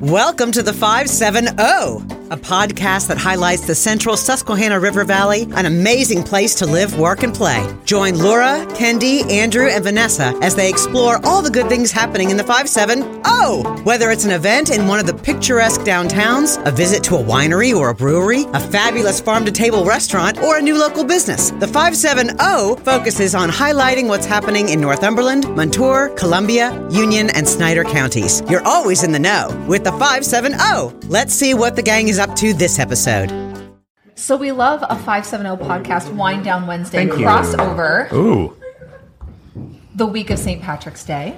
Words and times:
Welcome 0.00 0.52
to 0.52 0.62
the 0.62 0.72
570, 0.72 2.17
a 2.30 2.36
podcast 2.36 3.08
that 3.08 3.18
highlights 3.18 3.66
the 3.66 3.74
central 3.74 4.16
Susquehanna 4.16 4.78
River 4.78 5.04
Valley, 5.04 5.48
an 5.52 5.66
amazing 5.66 6.22
place 6.22 6.54
to 6.56 6.66
live, 6.66 6.98
work, 6.98 7.22
and 7.22 7.34
play. 7.34 7.66
Join 7.84 8.18
Laura, 8.18 8.66
Kendi, 8.70 9.28
Andrew, 9.30 9.68
and 9.68 9.82
Vanessa 9.82 10.38
as 10.42 10.54
they 10.54 10.68
explore 10.68 11.18
all 11.24 11.42
the 11.42 11.50
good 11.50 11.68
things 11.68 11.90
happening 11.90 12.30
in 12.30 12.36
the 12.36 12.44
570. 12.44 13.18
Whether 13.84 14.10
it's 14.10 14.24
an 14.24 14.32
event 14.32 14.70
in 14.70 14.86
one 14.86 14.98
of 14.98 15.06
the 15.06 15.14
picturesque 15.14 15.82
downtowns, 15.82 16.64
a 16.66 16.70
visit 16.70 17.02
to 17.04 17.16
a 17.16 17.22
winery 17.22 17.74
or 17.74 17.90
a 17.90 17.94
brewery, 17.94 18.44
a 18.52 18.60
fabulous 18.60 19.20
farm 19.20 19.44
to 19.44 19.52
table 19.52 19.84
restaurant, 19.84 20.38
or 20.42 20.58
a 20.58 20.62
new 20.62 20.76
local 20.76 21.04
business, 21.04 21.50
the 21.52 21.66
570 21.66 22.82
focuses 22.82 23.34
on 23.34 23.48
highlighting 23.48 24.08
what's 24.08 24.26
happening 24.26 24.68
in 24.68 24.80
Northumberland, 24.80 25.48
Montour, 25.56 26.10
Columbia, 26.16 26.72
Union, 26.90 27.30
and 27.30 27.48
Snyder 27.48 27.84
counties. 27.84 28.42
You're 28.50 28.66
always 28.66 29.02
in 29.02 29.12
the 29.12 29.18
know 29.18 29.48
with 29.68 29.84
the 29.84 29.92
570. 29.92 31.08
Let's 31.08 31.32
see 31.32 31.54
what 31.54 31.76
the 31.76 31.82
gang 31.82 32.08
is 32.08 32.17
up 32.18 32.34
to 32.36 32.52
this 32.54 32.78
episode. 32.78 33.30
So 34.14 34.36
we 34.36 34.50
love 34.52 34.82
a 34.82 34.96
570 34.96 35.64
podcast 35.64 36.14
Wind 36.14 36.44
Down 36.44 36.66
Wednesday 36.66 37.06
Thank 37.06 37.20
you. 37.20 37.26
crossover 37.26 38.12
Ooh. 38.12 38.56
the 39.94 40.06
week 40.06 40.30
of 40.30 40.38
St. 40.38 40.60
Patrick's 40.60 41.04
Day. 41.04 41.36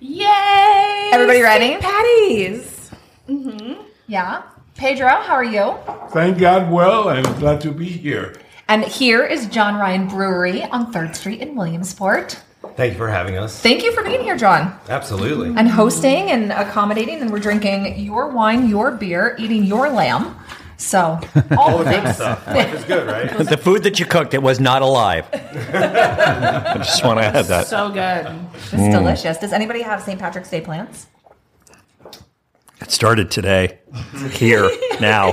Yay! 0.00 1.10
Everybody 1.12 1.42
ready? 1.42 1.66
St. 1.66 1.80
Patty's. 1.82 2.90
Mm-hmm. 3.28 3.82
Yeah. 4.08 4.42
Pedro, 4.74 5.08
how 5.08 5.34
are 5.34 5.44
you? 5.44 5.76
Thank 6.10 6.38
God, 6.38 6.72
well, 6.72 7.08
I'm 7.08 7.24
glad 7.38 7.60
to 7.60 7.70
be 7.70 7.84
here. 7.84 8.34
And 8.68 8.84
here 8.84 9.24
is 9.24 9.46
John 9.46 9.76
Ryan 9.76 10.08
Brewery 10.08 10.64
on 10.64 10.92
3rd 10.92 11.14
Street 11.14 11.40
in 11.40 11.54
Williamsport. 11.54 12.40
Thank 12.76 12.92
you 12.92 12.98
for 12.98 13.08
having 13.08 13.36
us. 13.36 13.60
Thank 13.60 13.82
you 13.82 13.92
for 13.92 14.02
being 14.02 14.22
here, 14.22 14.36
John, 14.36 14.78
Absolutely. 14.88 15.48
and 15.56 15.68
hosting 15.68 16.30
and 16.30 16.52
accommodating. 16.52 17.20
And 17.20 17.30
we're 17.30 17.38
drinking 17.40 17.98
your 17.98 18.28
wine, 18.28 18.68
your 18.68 18.90
beer, 18.92 19.36
eating 19.38 19.64
your 19.64 19.90
lamb. 19.90 20.36
So, 20.78 21.20
all 21.56 21.78
the 21.78 21.84
things. 21.84 22.18
Life 22.18 22.74
is 22.74 22.84
good, 22.84 23.06
right? 23.06 23.30
The 23.48 23.56
food 23.56 23.84
that 23.84 24.00
you 24.00 24.06
cooked, 24.06 24.34
it 24.34 24.42
was 24.42 24.58
not 24.58 24.82
alive. 24.82 25.26
I 25.32 26.74
just 26.78 27.04
want 27.04 27.20
to 27.20 27.24
add 27.26 27.44
that. 27.46 27.66
So 27.68 27.88
good. 27.90 28.26
It's 28.54 28.72
Mm. 28.72 28.90
delicious. 28.90 29.38
Does 29.38 29.52
anybody 29.52 29.82
have 29.82 30.02
St. 30.02 30.18
Patrick's 30.18 30.50
Day 30.50 30.60
plans? 30.60 31.06
It 32.80 32.90
started 32.90 33.30
today, 33.30 33.78
here, 34.32 34.68
now. 35.00 35.32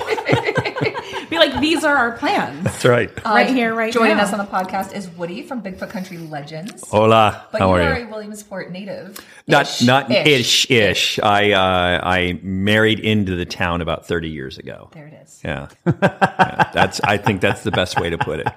Be 1.30 1.38
like, 1.38 1.60
these 1.62 1.84
are 1.84 1.96
our 1.96 2.12
plans. 2.14 2.64
That's 2.64 2.86
right. 2.86 3.24
right 3.26 3.48
here, 3.50 3.76
right 3.76 3.94
Joining 3.94 4.18
now. 4.18 4.24
us 4.24 4.34
on 4.34 4.40
the 4.40 4.46
podcast 4.46 4.94
is 4.94 5.08
Woody 5.10 5.44
from 5.44 5.62
Bigfoot 5.62 5.90
Country 5.90 6.18
Legends. 6.18 6.84
Hola. 6.90 7.46
But 7.52 7.62
How 7.62 7.76
you 7.76 7.82
are 7.82 7.94
are 7.94 8.00
you? 8.00 8.06
a 8.08 8.10
Williamsport 8.10 8.72
native. 8.72 9.20
Not 9.48 9.82
not 9.84 10.10
Ish. 10.12 10.70
ish 10.70 10.72
ish. 10.72 11.20
I 11.20 11.52
uh, 11.52 12.02
I 12.04 12.40
married 12.42 13.00
into 13.00 13.36
the 13.36 13.46
town 13.46 13.82
about 13.82 14.08
thirty 14.08 14.30
years 14.30 14.58
ago. 14.58 14.90
There 14.94 15.08
it 15.08 15.14
is. 15.24 15.40
Yeah. 15.44 15.68
Yeah, 15.86 16.70
that's. 16.74 17.00
I 17.02 17.18
think 17.18 17.42
that's 17.42 17.64
the 17.64 17.72
best 17.72 18.00
way 18.00 18.10
to 18.10 18.18
put 18.18 18.40
it. 18.40 18.48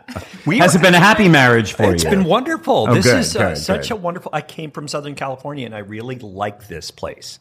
We 0.47 0.59
Has 0.59 0.75
are- 0.75 0.78
it 0.78 0.83
been 0.83 0.95
a 0.95 0.98
happy 1.00 1.28
marriage 1.28 1.73
for 1.75 1.93
It's 1.95 2.03
you? 2.05 2.09
It's 2.11 2.17
been 2.17 2.25
wonderful. 2.25 2.87
Oh, 2.89 2.95
this 2.95 3.06
good, 3.06 3.19
is 3.20 3.37
uh, 3.37 3.48
good, 3.50 3.59
such 3.59 3.91
a 3.91 3.97
wonderful. 3.97 4.31
I 4.34 4.41
came 4.41 4.70
from 4.70 4.89
Southern 4.89 5.15
California, 5.15 5.67
and 5.67 5.75
I 5.75 5.78
really 5.81 6.17
like 6.17 6.69
this 6.69 6.91
place. 6.91 7.39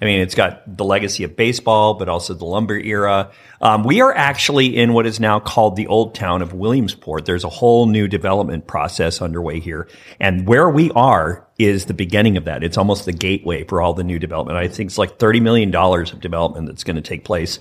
I 0.00 0.06
mean, 0.06 0.20
it's 0.20 0.34
got 0.34 0.76
the 0.76 0.84
legacy 0.84 1.24
of 1.24 1.36
baseball, 1.36 1.94
but 1.94 2.08
also 2.08 2.32
the 2.32 2.44
lumber 2.44 2.78
era. 2.78 3.30
Um, 3.60 3.84
we 3.84 4.00
are 4.00 4.14
actually 4.14 4.76
in 4.76 4.94
what 4.94 5.06
is 5.06 5.20
now 5.20 5.40
called 5.40 5.76
the 5.76 5.86
old 5.86 6.14
town 6.14 6.40
of 6.40 6.54
Williamsport. 6.54 7.26
There's 7.26 7.44
a 7.44 7.50
whole 7.50 7.86
new 7.86 8.08
development 8.08 8.66
process 8.66 9.20
underway 9.20 9.60
here, 9.60 9.88
and 10.18 10.46
where 10.46 10.70
we 10.70 10.90
are 10.92 11.46
is 11.58 11.84
the 11.84 11.94
beginning 11.94 12.36
of 12.38 12.46
that. 12.46 12.64
It's 12.64 12.78
almost 12.78 13.04
the 13.04 13.12
gateway 13.12 13.64
for 13.64 13.82
all 13.82 13.92
the 13.92 14.04
new 14.04 14.18
development. 14.18 14.56
I 14.56 14.68
think 14.68 14.88
it's 14.88 14.98
like 14.98 15.18
thirty 15.18 15.40
million 15.40 15.70
dollars 15.70 16.12
of 16.12 16.20
development 16.20 16.66
that's 16.66 16.84
going 16.84 16.96
to 16.96 17.02
take 17.02 17.24
place 17.24 17.58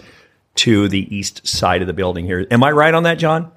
to 0.55 0.87
the 0.87 1.13
east 1.15 1.47
side 1.47 1.81
of 1.81 1.87
the 1.87 1.93
building 1.93 2.25
here. 2.25 2.47
Am 2.51 2.63
I 2.63 2.71
right 2.71 2.93
on 2.93 3.03
that, 3.03 3.15
John? 3.19 3.51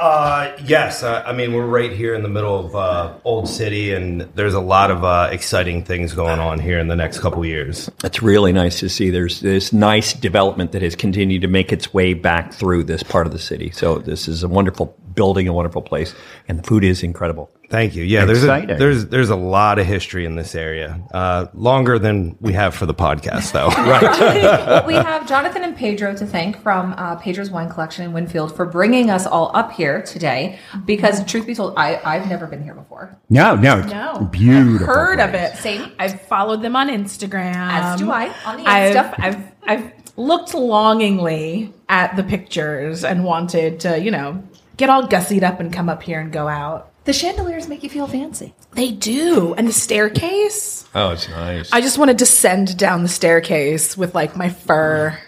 Uh, 0.00 0.56
yes, 0.64 1.02
uh, 1.02 1.22
I 1.26 1.34
mean 1.34 1.52
we're 1.52 1.66
right 1.66 1.92
here 1.92 2.14
in 2.14 2.22
the 2.22 2.28
middle 2.30 2.58
of 2.58 2.74
uh, 2.74 3.18
Old 3.22 3.46
City, 3.46 3.92
and 3.92 4.22
there's 4.34 4.54
a 4.54 4.60
lot 4.60 4.90
of 4.90 5.04
uh, 5.04 5.28
exciting 5.30 5.84
things 5.84 6.14
going 6.14 6.40
on 6.40 6.58
here 6.58 6.78
in 6.78 6.88
the 6.88 6.96
next 6.96 7.18
couple 7.18 7.44
years. 7.44 7.90
It's 8.02 8.22
really 8.22 8.50
nice 8.54 8.80
to 8.80 8.88
see. 8.88 9.10
There's 9.10 9.40
this 9.40 9.74
nice 9.74 10.14
development 10.14 10.72
that 10.72 10.80
has 10.80 10.96
continued 10.96 11.42
to 11.42 11.48
make 11.48 11.70
its 11.70 11.92
way 11.92 12.14
back 12.14 12.54
through 12.54 12.84
this 12.84 13.02
part 13.02 13.26
of 13.26 13.34
the 13.34 13.38
city. 13.38 13.72
So 13.72 13.98
this 13.98 14.26
is 14.26 14.42
a 14.42 14.48
wonderful 14.48 14.96
building, 15.14 15.48
a 15.48 15.52
wonderful 15.52 15.82
place, 15.82 16.14
and 16.48 16.58
the 16.58 16.62
food 16.62 16.82
is 16.82 17.02
incredible. 17.02 17.50
Thank 17.68 17.94
you. 17.94 18.02
Yeah, 18.02 18.24
there's 18.24 18.42
a, 18.42 18.66
there's 18.66 19.06
there's 19.06 19.30
a 19.30 19.36
lot 19.36 19.78
of 19.78 19.86
history 19.86 20.24
in 20.24 20.34
this 20.34 20.56
area, 20.56 21.00
uh, 21.14 21.46
longer 21.54 22.00
than 22.00 22.36
we 22.40 22.52
have 22.54 22.74
for 22.74 22.84
the 22.84 22.94
podcast, 22.94 23.52
though. 23.52 23.68
well, 23.76 24.86
we 24.86 24.94
have 24.94 25.28
Jonathan 25.28 25.62
and 25.62 25.76
Pedro 25.76 26.14
to 26.16 26.26
thank 26.26 26.60
from 26.62 26.94
uh, 26.96 27.14
Pedro's 27.16 27.50
Wine 27.50 27.68
Collection 27.68 28.04
in 28.04 28.12
Winfield 28.12 28.56
for 28.56 28.66
bringing 28.66 29.08
us 29.08 29.24
all 29.24 29.52
up 29.54 29.70
here 29.70 29.89
today. 30.00 30.58
Because, 30.86 31.16
mm-hmm. 31.16 31.26
truth 31.26 31.46
be 31.46 31.54
told, 31.54 31.74
I, 31.76 32.00
I've 32.04 32.28
never 32.28 32.46
been 32.46 32.62
here 32.62 32.74
before. 32.74 33.16
no, 33.28 33.56
no, 33.56 33.80
it's 33.80 33.92
No. 33.92 34.28
beautiful. 34.30 34.86
Heard 34.86 35.20
of 35.20 35.34
it. 35.34 35.56
Same. 35.56 35.92
I've 35.98 36.20
followed 36.22 36.62
them 36.62 36.76
on 36.76 36.88
Instagram. 36.88 37.54
As 37.54 37.98
do 37.98 38.10
I, 38.10 38.32
on 38.46 38.56
the 38.56 38.66
I've, 38.66 39.14
I've, 39.18 39.52
I've 39.64 39.92
looked 40.16 40.54
longingly 40.54 41.72
at 41.88 42.16
the 42.16 42.22
pictures 42.22 43.04
and 43.04 43.24
wanted 43.24 43.80
to, 43.80 44.00
you 44.00 44.10
know, 44.10 44.42
get 44.76 44.88
all 44.90 45.06
gussied 45.06 45.42
up 45.42 45.60
and 45.60 45.72
come 45.72 45.88
up 45.88 46.02
here 46.02 46.20
and 46.20 46.32
go 46.32 46.48
out. 46.48 46.86
The 47.04 47.12
chandeliers 47.14 47.66
make 47.66 47.82
you 47.82 47.88
feel 47.88 48.06
fancy. 48.06 48.54
They 48.72 48.92
do. 48.92 49.54
And 49.54 49.66
the 49.66 49.72
staircase. 49.72 50.86
Oh, 50.94 51.10
it's 51.10 51.28
nice. 51.28 51.72
I 51.72 51.80
just 51.80 51.98
want 51.98 52.10
to 52.10 52.16
descend 52.16 52.76
down 52.76 53.02
the 53.02 53.08
staircase 53.08 53.96
with 53.96 54.14
like 54.14 54.36
my 54.36 54.50
fur. 54.50 55.18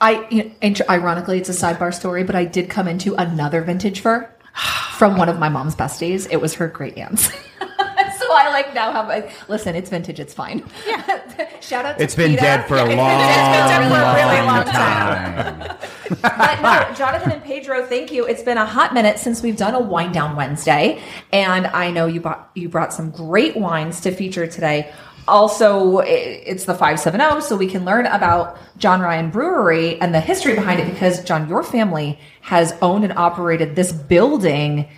I, 0.00 0.26
you 0.30 0.44
know, 0.62 0.74
ironically, 0.88 1.38
it's 1.38 1.48
a 1.48 1.52
sidebar 1.52 1.94
story, 1.94 2.24
but 2.24 2.34
I 2.34 2.44
did 2.44 2.68
come 2.68 2.88
into 2.88 3.14
another 3.14 3.62
vintage 3.62 4.00
fur 4.00 4.28
from 4.96 5.16
one 5.16 5.28
of 5.28 5.38
my 5.38 5.48
mom's 5.48 5.74
besties. 5.76 6.28
It 6.30 6.40
was 6.40 6.54
her 6.54 6.68
great 6.68 6.96
aunt's. 6.98 7.26
so 7.60 8.26
I 8.32 8.48
like 8.52 8.74
now 8.74 8.92
have 8.92 9.08
a 9.10 9.30
listen. 9.48 9.74
It's 9.74 9.90
vintage. 9.90 10.20
It's 10.20 10.34
fine. 10.34 10.64
Yeah. 10.86 11.50
Shout 11.60 11.84
out. 11.86 11.96
to 11.98 12.02
It's 12.04 12.14
been 12.14 12.30
PETA. 12.32 12.42
dead 12.42 12.68
for 12.68 12.76
a 12.76 12.88
Yeah, 12.88 12.96
long, 12.96 13.20
it's 13.20 13.56
been 13.56 13.88
dead 13.88 13.88
for 13.88 14.00
a 14.00 14.14
really 14.14 14.46
long 14.46 14.56
long 14.56 14.64
time. 14.64 15.60
time. 15.60 15.78
But 16.20 16.60
no, 16.62 16.94
Jonathan 16.94 17.32
and 17.32 17.42
Pedro, 17.42 17.84
thank 17.86 18.12
you. 18.12 18.26
It's 18.26 18.42
been 18.42 18.58
a 18.58 18.66
hot 18.66 18.92
minute 18.94 19.18
since 19.18 19.42
we've 19.42 19.56
done 19.56 19.74
a 19.74 19.80
wine 19.80 20.12
down 20.12 20.36
Wednesday, 20.36 21.00
and 21.32 21.66
I 21.68 21.90
know 21.90 22.06
you 22.06 22.20
bought 22.20 22.50
you 22.54 22.68
brought 22.68 22.92
some 22.92 23.10
great 23.10 23.56
wines 23.56 24.00
to 24.02 24.10
feature 24.12 24.46
today. 24.46 24.92
Also, 25.26 25.98
it's 26.00 26.64
the 26.64 26.74
570, 26.74 27.40
so 27.40 27.56
we 27.56 27.66
can 27.66 27.84
learn 27.84 28.06
about 28.06 28.58
John 28.76 29.00
Ryan 29.00 29.30
Brewery 29.30 30.00
and 30.00 30.14
the 30.14 30.20
history 30.20 30.54
behind 30.54 30.80
it 30.80 30.90
because, 30.90 31.24
John, 31.24 31.48
your 31.48 31.62
family 31.62 32.18
has 32.42 32.74
owned 32.82 33.04
and 33.04 33.12
operated 33.16 33.74
this 33.74 33.92
building 33.92 34.88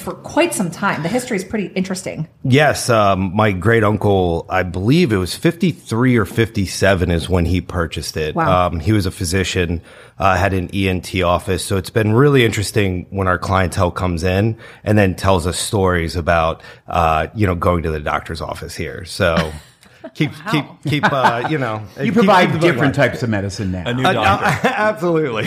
for 0.00 0.14
quite 0.14 0.54
some 0.54 0.70
time. 0.70 1.02
The 1.02 1.08
history 1.08 1.36
is 1.36 1.44
pretty 1.44 1.66
interesting. 1.66 2.28
Yes, 2.42 2.90
um, 2.90 3.34
my 3.34 3.52
great 3.52 3.84
uncle, 3.84 4.46
I 4.48 4.62
believe 4.64 5.12
it 5.12 5.16
was 5.16 5.36
53 5.36 6.16
or 6.16 6.24
57 6.24 7.10
is 7.10 7.28
when 7.28 7.44
he 7.44 7.60
purchased 7.60 8.16
it. 8.16 8.34
Wow. 8.34 8.66
Um, 8.66 8.80
he 8.80 8.92
was 8.92 9.06
a 9.06 9.10
physician, 9.10 9.80
uh, 10.18 10.36
had 10.36 10.52
an 10.52 10.68
ENT 10.74 11.22
office. 11.22 11.64
So 11.64 11.76
it's 11.76 11.90
been 11.90 12.12
really 12.12 12.44
interesting 12.44 13.06
when 13.10 13.28
our 13.28 13.38
clientele 13.38 13.92
comes 13.92 14.24
in 14.24 14.56
and 14.82 14.98
then 14.98 15.14
tells 15.14 15.46
us 15.46 15.58
stories 15.58 16.16
about, 16.16 16.62
uh, 16.88 17.28
you 17.34 17.46
know, 17.46 17.54
going 17.54 17.84
to 17.84 17.90
the 17.90 18.00
doctor's 18.00 18.40
office 18.40 18.74
here. 18.74 19.04
So 19.04 19.52
keep, 20.14 20.30
keep, 20.50 20.64
keep, 20.86 21.04
uh, 21.12 21.46
you 21.50 21.58
know, 21.58 21.82
You 21.98 22.04
keep- 22.06 22.14
provide 22.14 22.50
keep 22.52 22.60
different 22.60 22.96
alive. 22.96 23.10
types 23.12 23.22
of 23.22 23.30
medicine 23.30 23.72
now. 23.72 23.84
a 23.86 23.94
new 23.94 24.04
Uh, 24.04 24.12
doctor. 24.12 24.68
no, 24.68 24.74
absolutely. 24.76 25.44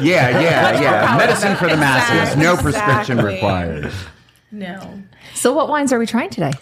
yeah, 0.00 0.40
yeah, 0.40 0.80
yeah. 0.80 1.16
Medicine 1.18 1.56
for 1.56 1.68
the 1.68 1.76
masses. 1.76 2.36
No 2.36 2.56
prescription 2.56 3.18
Exactly. 3.18 3.34
required. 3.34 3.92
No. 4.50 5.02
So, 5.34 5.52
what 5.52 5.68
wines 5.68 5.92
are 5.92 5.98
we 5.98 6.06
trying 6.06 6.30
today? 6.30 6.52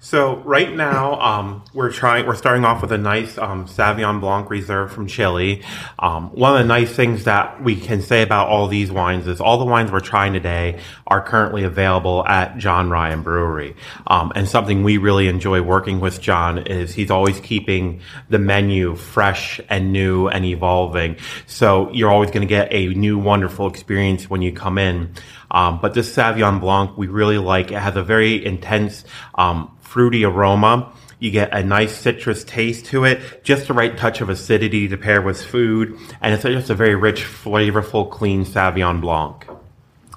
So 0.00 0.36
right 0.38 0.72
now, 0.72 1.18
um, 1.20 1.64
we're 1.72 1.90
trying. 1.90 2.26
We're 2.26 2.36
starting 2.36 2.64
off 2.64 2.82
with 2.82 2.92
a 2.92 2.98
nice 2.98 3.38
um, 3.38 3.66
Sauvignon 3.66 4.20
Blanc 4.20 4.50
Reserve 4.50 4.92
from 4.92 5.06
Chile. 5.06 5.64
Um, 5.98 6.28
one 6.30 6.52
of 6.52 6.58
the 6.58 6.68
nice 6.68 6.94
things 6.94 7.24
that 7.24 7.62
we 7.62 7.76
can 7.76 8.02
say 8.02 8.22
about 8.22 8.48
all 8.48 8.68
these 8.68 8.92
wines 8.92 9.26
is 9.26 9.40
all 9.40 9.58
the 9.58 9.64
wines 9.64 9.90
we're 9.90 10.00
trying 10.00 10.34
today 10.34 10.80
are 11.06 11.22
currently 11.22 11.64
available 11.64 12.24
at 12.26 12.58
John 12.58 12.90
Ryan 12.90 13.22
Brewery. 13.22 13.74
Um, 14.06 14.32
and 14.34 14.46
something 14.46 14.84
we 14.84 14.98
really 14.98 15.28
enjoy 15.28 15.62
working 15.62 15.98
with 15.98 16.20
John 16.20 16.58
is 16.58 16.94
he's 16.94 17.10
always 17.10 17.40
keeping 17.40 18.00
the 18.28 18.38
menu 18.38 18.96
fresh 18.96 19.60
and 19.70 19.92
new 19.92 20.28
and 20.28 20.44
evolving. 20.44 21.16
So 21.46 21.90
you're 21.92 22.10
always 22.10 22.30
going 22.30 22.42
to 22.42 22.46
get 22.46 22.68
a 22.70 22.88
new, 22.88 23.18
wonderful 23.18 23.66
experience 23.66 24.28
when 24.28 24.42
you 24.42 24.52
come 24.52 24.76
in. 24.76 25.14
Um, 25.56 25.78
but 25.80 25.94
this 25.94 26.14
Sauvignon 26.14 26.60
Blanc, 26.60 26.98
we 26.98 27.06
really 27.06 27.38
like. 27.38 27.72
It 27.72 27.78
has 27.78 27.96
a 27.96 28.02
very 28.02 28.44
intense, 28.44 29.04
um, 29.36 29.74
fruity 29.80 30.22
aroma. 30.22 30.92
You 31.18 31.30
get 31.30 31.54
a 31.54 31.62
nice 31.64 31.96
citrus 31.96 32.44
taste 32.44 32.84
to 32.86 33.04
it, 33.04 33.42
just 33.42 33.68
the 33.68 33.72
right 33.72 33.96
touch 33.96 34.20
of 34.20 34.28
acidity 34.28 34.86
to 34.88 34.98
pair 34.98 35.22
with 35.22 35.42
food, 35.42 35.98
and 36.20 36.34
it's 36.34 36.42
just 36.42 36.68
a 36.68 36.74
very 36.74 36.94
rich, 36.94 37.22
flavorful, 37.24 38.10
clean 38.10 38.44
Sauvignon 38.44 39.00
Blanc. 39.00 39.46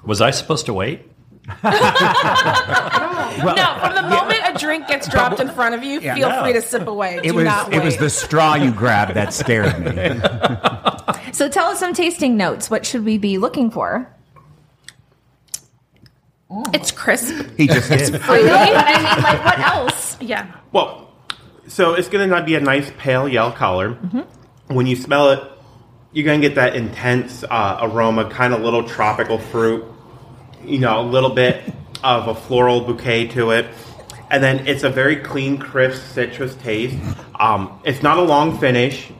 Was 0.04 0.20
I 0.20 0.30
supposed 0.30 0.66
to 0.66 0.74
wait? 0.74 1.06
well, 1.62 1.72
no, 3.56 3.76
from 3.80 3.94
the 3.94 4.02
moment 4.10 4.40
a 4.44 4.58
drink 4.58 4.88
gets 4.88 5.08
dropped 5.08 5.40
in 5.40 5.48
front 5.48 5.74
of 5.74 5.82
you, 5.82 6.00
Yeah, 6.00 6.16
feel 6.16 6.28
no. 6.28 6.42
free 6.42 6.52
to 6.52 6.60
sip 6.62 6.86
away. 6.86 7.16
It 7.24 7.30
Do 7.30 7.34
was 7.36 7.44
not 7.46 7.72
it 7.72 7.82
was 7.82 7.96
the 7.96 8.10
straw 8.10 8.56
you 8.56 8.70
grabbed 8.72 9.14
that 9.14 9.32
scared 9.32 9.78
me. 9.80 10.20
So 11.32 11.48
tell 11.48 11.66
us 11.66 11.78
some 11.78 11.94
tasting 11.94 12.36
notes. 12.36 12.68
What 12.70 12.84
should 12.84 13.04
we 13.04 13.16
be 13.16 13.38
looking 13.38 13.70
for? 13.70 14.14
It's 16.74 16.90
crisp. 16.90 17.34
He 17.56 17.66
just 17.66 17.88
did. 17.88 18.14
I 18.22 18.40
know, 18.40 18.48
but 18.48 18.86
I 18.86 18.96
mean, 18.96 19.22
like, 19.22 19.44
what 19.44 19.58
else? 19.58 20.20
Yeah. 20.20 20.52
Well, 20.72 21.12
so 21.68 21.94
it's 21.94 22.08
going 22.08 22.28
to 22.28 22.42
be 22.42 22.56
a 22.56 22.60
nice 22.60 22.90
pale 22.98 23.28
yellow 23.28 23.52
color. 23.52 23.92
When 24.66 24.86
you 24.86 24.96
smell 24.96 25.30
it, 25.30 25.42
you're 26.12 26.24
going 26.24 26.40
to 26.40 26.48
get 26.48 26.56
that 26.56 26.74
intense 26.74 27.44
uh, 27.44 27.78
aroma, 27.82 28.28
kind 28.28 28.52
of 28.52 28.62
little 28.62 28.82
tropical 28.82 29.38
fruit, 29.38 29.84
you 30.64 30.78
know, 30.78 31.00
a 31.00 31.06
little 31.06 31.30
bit 31.30 31.62
of 32.02 32.26
a 32.26 32.34
floral 32.34 32.80
bouquet 32.80 33.28
to 33.28 33.52
it. 33.52 33.66
And 34.30 34.42
then 34.42 34.66
it's 34.66 34.82
a 34.82 34.90
very 34.90 35.16
clean, 35.16 35.58
crisp 35.58 36.02
citrus 36.12 36.54
taste. 36.56 36.96
Um, 37.38 37.80
it's 37.84 38.02
not 38.02 38.18
a 38.18 38.22
long 38.22 38.58
finish. 38.58 39.10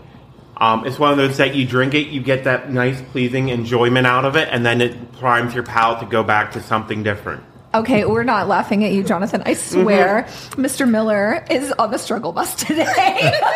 Um, 0.61 0.87
it's 0.87 0.99
one 0.99 1.11
of 1.11 1.17
those 1.17 1.39
that 1.39 1.55
you 1.55 1.67
drink 1.67 1.95
it, 1.95 2.09
you 2.09 2.23
get 2.23 2.45
that 2.45 2.71
nice, 2.71 3.01
pleasing 3.01 3.49
enjoyment 3.49 4.07
out 4.07 4.27
of 4.27 4.37
it, 4.37 4.49
and 4.53 4.65
then 4.65 4.83
it 4.83 5.13
primes 5.13 5.55
your 5.55 5.65
palate 5.65 6.01
to 6.01 6.07
go 6.07 6.23
back 6.23 6.53
to 6.53 6.63
something 6.63 7.03
different. 7.03 7.43
Okay, 7.73 8.05
we're 8.05 8.25
not 8.25 8.49
laughing 8.49 8.83
at 8.85 8.91
you, 8.93 9.05
Jonathan. 9.05 9.43
I 9.47 9.55
swear, 9.55 10.25
Mr. 10.57 10.91
Miller 10.91 11.45
is 11.49 11.71
on 11.73 11.93
the 11.93 11.99
struggle 11.99 12.33
bus 12.33 12.55
today. 12.57 13.33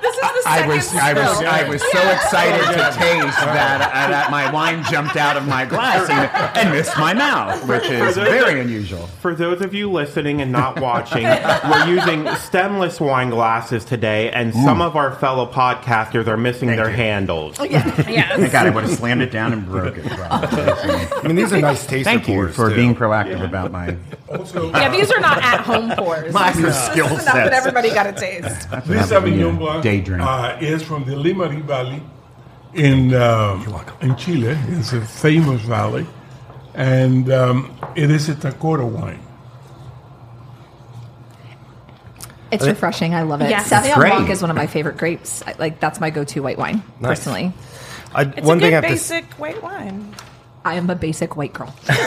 This 0.00 0.14
is 0.14 0.20
the 0.44 0.48
I 0.48 0.56
second 0.58 0.68
was 0.68 0.94
I 0.94 1.12
was 1.12 1.36
spill. 1.36 1.48
I 1.48 1.68
was 1.68 1.82
so 1.92 2.10
excited 2.10 2.66
to 2.66 2.98
taste 2.98 3.36
that 3.40 3.80
uh, 3.82 4.10
that 4.10 4.30
my 4.30 4.50
wine 4.52 4.84
jumped 4.84 5.16
out 5.16 5.36
of 5.36 5.46
my 5.48 5.64
glass 5.64 6.08
and, 6.08 6.56
and 6.56 6.70
missed 6.74 6.96
my 6.96 7.14
mouth, 7.14 7.66
which 7.68 7.84
is 7.86 8.16
very 8.16 8.60
unusual. 8.60 9.06
For 9.06 9.34
those 9.34 9.60
of 9.60 9.74
you 9.74 9.90
listening 9.90 10.40
and 10.40 10.52
not 10.52 10.80
watching, 10.80 11.24
we're 11.24 11.86
using 11.88 12.26
stemless 12.36 13.00
wine 13.00 13.30
glasses 13.30 13.84
today, 13.84 14.30
and 14.30 14.54
some 14.54 14.80
of 14.80 14.94
our 14.96 15.14
fellow 15.16 15.50
podcasters 15.50 16.26
are 16.28 16.36
missing 16.36 16.68
their 16.68 16.90
you. 16.90 16.96
handles. 16.96 17.56
Thank 17.58 17.72
Yes. 18.08 18.52
God 18.52 18.66
I 18.66 18.70
would 18.70 18.84
have 18.84 18.92
slammed 18.94 19.22
it 19.22 19.30
down 19.32 19.52
and 19.52 19.66
broke 19.66 19.96
it. 19.96 20.04
probably. 20.10 20.62
I 20.62 21.22
mean, 21.26 21.36
these 21.36 21.52
are 21.52 21.60
nice 21.60 21.86
taste 21.86 22.04
Thank 22.04 22.28
you 22.28 22.34
reports, 22.34 22.56
for 22.56 22.70
too. 22.70 22.76
being 22.76 22.94
proactive 22.94 23.44
about 23.44 23.57
my 23.66 23.96
Also, 24.30 24.70
Yeah, 24.70 24.88
these 24.90 25.10
are 25.10 25.20
not 25.20 25.38
at 25.42 25.60
home 25.60 25.90
pours. 25.96 26.32
my 26.32 26.52
This 26.56 26.76
is 26.76 26.84
skill 26.84 27.06
enough 27.06 27.24
that 27.24 27.52
everybody 27.52 27.90
got 27.90 28.06
a 28.06 28.12
taste. 28.12 28.44
this 28.44 28.64
That'd 28.66 28.88
be 28.88 28.94
a 28.96 29.02
Sauvignon 29.02 29.58
Blanc 29.58 29.82
day 29.82 30.00
drink. 30.00 30.22
uh, 30.22 30.56
is 30.60 30.82
from 30.82 31.04
the 31.04 31.12
Limari 31.14 31.62
Valley 31.62 32.02
in 32.74 33.14
uh, 33.14 33.58
in 34.00 34.14
Chile. 34.16 34.56
It's 34.68 34.92
a 34.92 35.00
famous 35.00 35.60
valley, 35.62 36.06
and 36.74 37.30
um, 37.32 37.76
it 37.96 38.10
is 38.10 38.28
a 38.28 38.34
Tacora 38.34 38.86
wine. 38.88 39.20
it's 42.50 42.66
refreshing. 42.66 43.14
I 43.14 43.22
love 43.22 43.42
it. 43.42 43.50
Yes. 43.50 43.70
Sauvignon 43.70 43.96
Blanc 43.96 44.30
is 44.30 44.40
one 44.40 44.50
of 44.50 44.56
my 44.56 44.66
favorite 44.66 44.96
grapes. 44.96 45.42
I, 45.46 45.54
like 45.58 45.80
that's 45.80 46.00
my 46.00 46.10
go-to 46.10 46.42
white 46.42 46.58
wine, 46.58 46.82
Nice. 47.00 47.18
personally. 47.20 47.52
I, 48.14 48.22
It's 48.22 48.46
one 48.46 48.56
a 48.58 48.60
thing 48.60 48.70
good 48.70 48.72
I 48.72 48.74
have 48.76 48.84
to 48.84 48.88
basic 48.90 49.24
white 49.34 49.62
wine. 49.62 50.14
I 50.64 50.74
am 50.74 50.90
a 50.90 50.94
basic 50.94 51.36
white 51.36 51.52
girl. 51.52 51.74
well. 51.88 51.98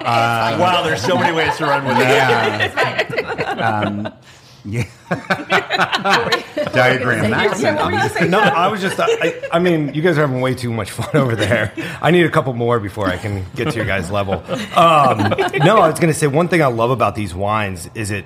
Uh, 0.00 0.56
Wow, 0.58 0.82
there's 0.82 1.02
so 1.02 1.16
many 1.18 1.36
ways 1.36 1.56
to 1.56 1.64
run 1.64 1.84
with 1.84 1.96
that. 1.98 2.74
yeah. 3.10 3.54
um, 3.84 4.08
yeah. 4.64 4.84
Diagram. 6.72 7.30
That's 7.30 7.60
Yeah, 7.60 7.74
what 7.76 7.86
were 7.86 7.92
you 7.92 7.98
gonna 7.98 8.10
say? 8.10 8.28
No, 8.28 8.40
I 8.40 8.68
was 8.68 8.80
just. 8.80 8.98
I, 8.98 9.42
I 9.52 9.58
mean, 9.58 9.92
you 9.94 10.02
guys 10.02 10.16
are 10.16 10.22
having 10.22 10.40
way 10.40 10.54
too 10.54 10.72
much 10.72 10.90
fun 10.90 11.10
over 11.14 11.36
there. 11.36 11.72
I 12.00 12.10
need 12.10 12.24
a 12.24 12.30
couple 12.30 12.52
more 12.54 12.80
before 12.80 13.06
I 13.06 13.18
can 13.18 13.44
get 13.54 13.70
to 13.70 13.76
your 13.76 13.84
guys' 13.84 14.10
level. 14.10 14.34
Um, 14.74 15.18
no, 15.58 15.76
I 15.78 15.88
was 15.88 16.00
going 16.00 16.12
to 16.12 16.18
say 16.18 16.26
one 16.26 16.48
thing 16.48 16.62
I 16.62 16.66
love 16.68 16.90
about 16.90 17.14
these 17.14 17.34
wines 17.34 17.88
is 17.94 18.10
it, 18.10 18.24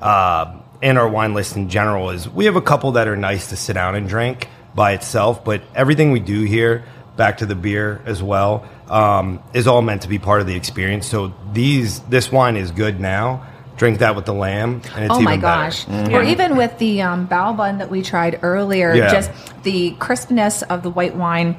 uh, 0.00 0.58
and 0.82 0.98
our 0.98 1.08
wine 1.08 1.34
list 1.34 1.56
in 1.56 1.68
general 1.68 2.10
is 2.10 2.28
we 2.28 2.46
have 2.46 2.56
a 2.56 2.62
couple 2.62 2.92
that 2.92 3.08
are 3.08 3.16
nice 3.16 3.48
to 3.50 3.56
sit 3.56 3.74
down 3.74 3.94
and 3.94 4.08
drink 4.08 4.48
by 4.74 4.92
itself, 4.92 5.44
but 5.44 5.62
everything 5.74 6.10
we 6.10 6.20
do 6.20 6.42
here, 6.42 6.84
back 7.16 7.38
to 7.38 7.46
the 7.46 7.54
beer 7.54 8.00
as 8.04 8.22
well, 8.22 8.66
um, 8.88 9.42
is 9.54 9.66
all 9.66 9.82
meant 9.82 10.02
to 10.02 10.08
be 10.08 10.18
part 10.18 10.40
of 10.40 10.46
the 10.46 10.54
experience. 10.54 11.06
So 11.06 11.32
these, 11.52 12.00
this 12.00 12.30
wine 12.30 12.56
is 12.56 12.70
good 12.70 13.00
now. 13.00 13.46
Drink 13.76 13.98
that 13.98 14.16
with 14.16 14.24
the 14.24 14.32
lamb, 14.32 14.80
and 14.94 15.04
it's 15.04 15.12
oh 15.12 15.16
even 15.20 15.24
my 15.24 15.36
better. 15.36 15.70
gosh! 15.70 15.86
Or 16.10 16.22
even 16.22 16.56
with 16.56 16.78
the 16.78 17.02
um, 17.02 17.28
bao 17.28 17.54
bun 17.54 17.76
that 17.76 17.90
we 17.90 18.00
tried 18.00 18.38
earlier, 18.42 18.94
Yeah. 18.94 19.12
just 19.12 19.30
the 19.64 19.90
crispness 19.98 20.62
of 20.62 20.82
the 20.82 20.88
white 20.88 21.14
wine 21.14 21.56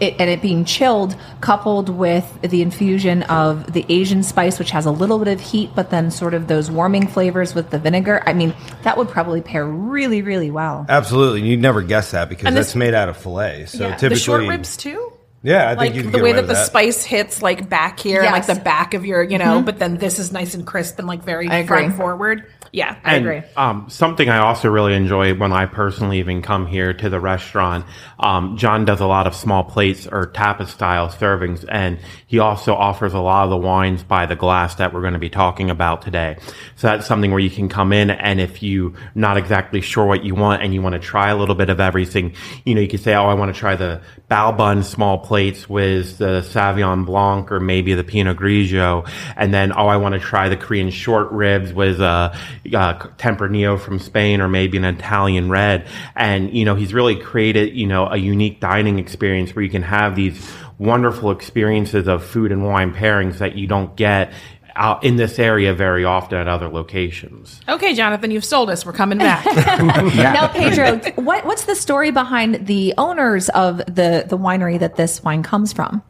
it, 0.00 0.16
and 0.18 0.30
it 0.30 0.42
being 0.42 0.64
chilled, 0.64 1.16
coupled 1.40 1.88
with 1.88 2.40
the 2.42 2.62
infusion 2.62 3.22
of 3.24 3.72
the 3.72 3.84
Asian 3.88 4.22
spice, 4.22 4.58
which 4.58 4.70
has 4.70 4.86
a 4.86 4.90
little 4.90 5.18
bit 5.18 5.28
of 5.28 5.40
heat, 5.40 5.70
but 5.74 5.90
then 5.90 6.10
sort 6.10 6.34
of 6.34 6.46
those 6.48 6.70
warming 6.70 7.06
flavors 7.06 7.54
with 7.54 7.70
the 7.70 7.78
vinegar. 7.78 8.22
I 8.26 8.32
mean, 8.32 8.54
that 8.82 8.96
would 8.96 9.08
probably 9.08 9.40
pair 9.40 9.64
really, 9.66 10.22
really 10.22 10.50
well. 10.50 10.86
Absolutely, 10.88 11.42
you'd 11.48 11.60
never 11.60 11.82
guess 11.82 12.10
that 12.12 12.28
because 12.28 12.46
And 12.46 12.56
this- 12.56 12.74
made 12.74 12.94
out 12.94 13.08
of 13.08 13.16
filet. 13.16 13.66
So 13.66 13.84
Yeah. 13.88 13.90
typically, 13.96 14.08
the 14.10 14.20
short 14.20 14.46
ribs 14.46 14.76
too. 14.76 15.12
Yeah, 15.42 15.70
I 15.70 15.76
think 15.76 15.78
Like 15.78 15.94
you 15.94 16.02
can 16.02 16.10
the 16.10 16.18
get 16.18 16.24
way 16.24 16.30
away 16.30 16.32
that 16.32 16.42
with 16.42 16.48
the 16.48 16.54
spice 16.56 17.04
hits 17.04 17.42
like 17.42 17.68
back 17.68 18.00
here, 18.00 18.22
and 18.22 18.32
like 18.32 18.46
the 18.46 18.56
back 18.56 18.94
of 18.94 19.06
your, 19.06 19.22
you 19.22 19.38
know, 19.38 19.62
but 19.62 19.78
then 19.78 19.96
this 19.98 20.18
is 20.18 20.32
nice 20.32 20.54
and 20.54 20.66
crisp 20.66 20.98
and 20.98 21.06
like 21.06 21.22
very 21.24 21.48
I 21.48 21.62
front 21.66 21.86
agree. 21.86 21.96
forward. 21.96 22.44
Yeah, 22.72 22.96
I 23.02 23.16
And, 23.16 23.26
agree. 23.26 23.42
Um, 23.56 23.86
something 23.88 24.28
I 24.28 24.38
also 24.38 24.68
really 24.68 24.94
enjoy 24.94 25.32
when 25.34 25.52
I 25.52 25.64
personally 25.64 26.18
even 26.18 26.42
come 26.42 26.66
here 26.66 26.92
to 26.92 27.08
the 27.08 27.18
restaurant. 27.18 27.86
Um, 28.20 28.58
John 28.58 28.84
does 28.84 29.00
a 29.00 29.06
lot 29.06 29.26
of 29.26 29.34
small 29.34 29.64
plates 29.64 30.06
or 30.06 30.26
tapas 30.26 30.68
style 30.68 31.08
servings, 31.08 31.64
and 31.68 31.98
he 32.26 32.38
also 32.40 32.74
offers 32.74 33.14
a 33.14 33.20
lot 33.20 33.44
of 33.44 33.50
the 33.50 33.56
wines 33.56 34.02
by 34.02 34.26
the 34.26 34.36
glass 34.36 34.74
that 34.74 34.92
we're 34.92 35.00
going 35.00 35.14
to 35.14 35.18
be 35.18 35.30
talking 35.30 35.70
about 35.70 36.02
today. 36.02 36.36
So 36.76 36.88
that's 36.88 37.06
something 37.06 37.30
where 37.30 37.40
you 37.40 37.48
can 37.50 37.70
come 37.70 37.92
in, 37.92 38.10
and 38.10 38.38
if 38.38 38.62
you 38.62 38.94
not 39.14 39.38
exactly 39.38 39.80
sure 39.80 40.04
what 40.04 40.22
you 40.24 40.34
want 40.34 40.62
and 40.62 40.74
you 40.74 40.82
want 40.82 40.92
to 40.94 40.98
try 40.98 41.30
a 41.30 41.36
little 41.36 41.54
bit 41.54 41.70
of 41.70 41.80
everything, 41.80 42.34
you 42.66 42.74
know, 42.74 42.82
you 42.82 42.88
can 42.88 42.98
say, 42.98 43.14
"Oh, 43.14 43.26
I 43.26 43.34
want 43.34 43.54
to 43.54 43.58
try 43.58 43.76
the 43.76 44.02
bao 44.30 44.54
bun 44.54 44.82
small 44.82 45.18
plates 45.28 45.68
with 45.68 46.18
the 46.18 46.40
Sauvignon 46.40 47.04
Blanc 47.04 47.52
or 47.52 47.60
maybe 47.60 47.94
the 47.94 48.02
Pinot 48.02 48.36
Grigio," 48.36 49.08
and 49.36 49.52
then, 49.52 49.72
"Oh, 49.72 49.86
I 49.86 49.98
want 49.98 50.14
to 50.14 50.20
try 50.20 50.48
the 50.48 50.56
Korean 50.56 50.90
short 50.90 51.30
ribs 51.30 51.72
with 51.72 52.00
a, 52.00 52.32
uh, 52.74 52.94
Tempranillo 53.18 53.78
from 53.78 53.98
Spain 53.98 54.40
or 54.40 54.48
maybe 54.48 54.78
an 54.78 54.84
Italian 54.84 55.50
red." 55.50 55.86
And 56.16 56.52
you 56.52 56.64
know, 56.64 56.74
he's 56.74 56.94
really 56.94 57.16
created, 57.16 57.74
you 57.74 57.86
know, 57.86 58.08
a 58.08 58.16
unique 58.16 58.58
dining 58.58 58.98
experience 58.98 59.54
where 59.54 59.62
you 59.62 59.70
can 59.70 59.82
have 59.82 60.16
these 60.16 60.50
wonderful 60.78 61.30
experiences 61.32 62.06
of 62.06 62.24
food 62.24 62.52
and 62.52 62.64
wine 62.64 62.94
pairings 62.94 63.38
that 63.38 63.56
you 63.56 63.66
don't 63.66 63.96
get 63.96 64.32
out 64.78 65.04
in 65.04 65.16
this 65.16 65.38
area 65.38 65.74
very 65.74 66.04
often 66.04 66.38
at 66.38 66.48
other 66.48 66.68
locations. 66.68 67.60
Okay, 67.68 67.94
Jonathan, 67.94 68.30
you've 68.30 68.44
sold 68.44 68.70
us. 68.70 68.86
We're 68.86 68.92
coming 68.92 69.18
back. 69.18 69.44
Now, 70.18 70.48
Pedro, 70.48 70.98
what, 71.22 71.44
what's 71.44 71.64
the 71.64 71.74
story 71.74 72.10
behind 72.10 72.66
the 72.66 72.94
owners 72.96 73.48
of 73.50 73.78
the, 73.78 74.24
the 74.28 74.38
winery 74.38 74.78
that 74.78 74.96
this 74.96 75.22
wine 75.22 75.42
comes 75.42 75.72
from? 75.72 76.02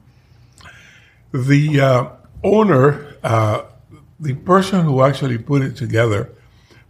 The 1.33 1.81
uh, 1.81 2.09
owner, 2.45 3.15
uh, 3.23 3.63
the 4.21 4.35
person 4.35 4.85
who 4.85 5.03
actually 5.03 5.39
put 5.39 5.63
it 5.63 5.77
together, 5.77 6.31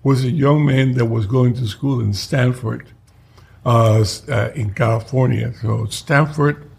was 0.02 0.24
a 0.24 0.30
young 0.30 0.64
man 0.64 0.92
that 0.92 1.06
was 1.06 1.26
going 1.26 1.54
to 1.54 1.66
school 1.66 2.00
in 2.00 2.12
Stanford, 2.12 2.88
uh, 3.64 4.04
uh, 4.28 4.50
in 4.54 4.72
California. 4.74 5.52
So 5.60 5.86
Stanford, 5.86 6.70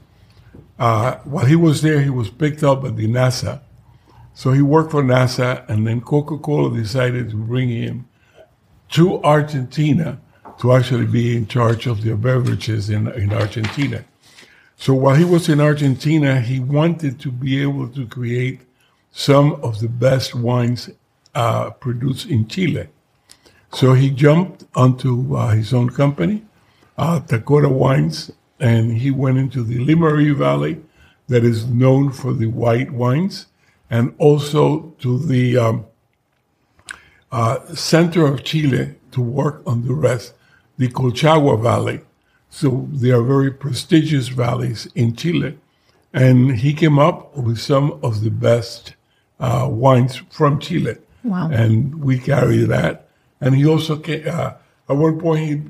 uh, 0.77 1.15
while 1.25 1.45
he 1.45 1.55
was 1.55 1.81
there, 1.81 2.01
he 2.01 2.09
was 2.09 2.29
picked 2.29 2.63
up 2.63 2.81
by 2.81 2.89
the 2.89 3.07
NASA. 3.07 3.62
So 4.39 4.53
he 4.53 4.62
worked 4.62 4.91
for 4.91 5.03
NASA, 5.03 5.67
and 5.67 5.86
then 5.86 6.00
Coca-Cola 6.00 6.74
decided 6.74 7.29
to 7.29 7.36
bring 7.36 7.67
him 7.67 8.08
to 8.91 9.22
Argentina 9.22 10.22
to 10.60 10.72
actually 10.72 11.08
be 11.08 11.36
in 11.36 11.46
charge 11.46 11.88
of 11.88 12.03
their 12.05 12.15
beverages 12.15 12.89
in, 12.89 13.10
in 13.10 13.34
Argentina. 13.34 14.05
So 14.77 14.93
while 14.93 15.15
he 15.15 15.25
was 15.25 15.50
in 15.50 15.60
Argentina, 15.60 16.39
he 16.39 16.62
wanted 16.62 17.19
to 17.19 17.31
be 17.31 17.62
able 17.62 17.89
to 17.89 18.08
create 18.08 18.62
some 19.12 19.55
of 19.55 19.81
the 19.81 19.89
best 19.89 20.34
wines 20.34 20.89
uh, 21.36 21.72
produced 21.72 22.29
in 22.29 22.48
Chile. 22.48 22.88
So 23.74 23.91
he 23.91 24.10
jumped 24.10 24.63
onto 24.74 25.36
uh, 25.36 25.50
his 25.50 25.74
own 25.74 25.89
company, 25.89 26.46
uh, 26.98 27.19
Tacora 27.19 27.69
Wines, 27.69 28.31
and 28.58 29.00
he 29.00 29.12
went 29.12 29.38
into 29.38 29.63
the 29.63 29.79
Limari 29.79 30.34
Valley, 30.34 30.81
that 31.27 31.43
is 31.43 31.67
known 31.67 32.12
for 32.12 32.31
the 32.31 32.48
white 32.48 32.91
wines, 32.91 33.48
and 33.89 34.13
also 34.17 34.93
to 35.00 35.17
the 35.19 35.58
um, 35.58 35.86
uh, 37.31 37.65
center 37.74 38.25
of 38.25 38.43
Chile 38.43 38.96
to 39.12 39.22
work 39.22 39.62
on 39.65 39.86
the 39.86 39.93
rest, 39.93 40.34
the 40.77 40.88
Colchagua 40.88 41.62
Valley. 41.62 42.01
So 42.50 42.88
they 42.91 43.12
are 43.12 43.22
very 43.22 43.51
prestigious 43.51 44.27
valleys 44.27 44.88
in 44.96 45.15
Chile. 45.15 45.58
And 46.13 46.55
he 46.58 46.74
came 46.74 46.98
up 46.98 47.36
with 47.38 47.60
some 47.60 48.00
of 48.01 48.22
the 48.22 48.31
best 48.31 48.96
uh, 49.39 49.67
wines 49.69 50.17
from 50.31 50.60
Chile. 50.60 50.98
Wow. 51.24 51.50
And 51.51 52.03
we 52.03 52.17
carry 52.17 52.63
that. 52.65 53.10
And 53.41 53.55
he 53.55 53.65
also, 53.65 53.98
ca- 53.98 54.25
uh, 54.25 54.58
at 54.89 54.98
one 54.98 55.19
point, 55.19 55.39
he 55.39 55.62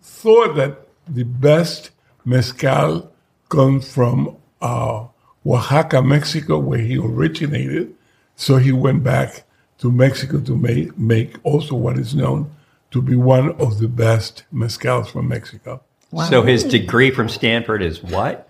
thought 0.00 0.54
that 0.56 0.86
the 1.08 1.24
best 1.24 1.90
mezcal 2.24 3.12
comes 3.48 3.92
from 3.92 4.36
uh, 4.60 5.06
Oaxaca, 5.46 6.02
Mexico, 6.02 6.58
where 6.58 6.78
he 6.78 6.98
originated. 6.98 7.94
So 8.36 8.56
he 8.56 8.72
went 8.72 9.02
back 9.04 9.44
to 9.78 9.90
Mexico 9.90 10.40
to 10.40 10.56
make, 10.56 10.96
make 10.98 11.36
also 11.44 11.74
what 11.74 11.98
is 11.98 12.14
known 12.14 12.50
to 12.92 13.02
be 13.02 13.16
one 13.16 13.52
of 13.60 13.78
the 13.78 13.88
best 13.88 14.44
mezcals 14.54 15.08
from 15.10 15.28
Mexico. 15.28 15.82
So 16.28 16.42
his 16.42 16.62
degree 16.62 17.10
from 17.10 17.28
Stanford 17.28 17.82
is 17.82 18.02
what? 18.02 18.48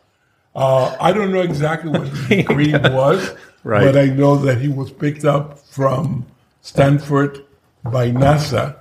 Uh, 0.55 0.95
I 1.01 1.13
don't 1.13 1.33
know 1.33 1.41
exactly 1.41 1.91
what 1.91 2.11
the 2.13 2.37
degree 2.43 2.73
was, 2.73 3.35
Right. 3.65 3.85
but 3.85 3.97
I 3.97 4.07
know 4.07 4.37
that 4.37 4.61
he 4.61 4.69
was 4.69 4.91
picked 4.91 5.25
up 5.25 5.59
from 5.61 6.27
Stanford 6.61 7.45
by 7.85 8.11
NASA. 8.11 8.77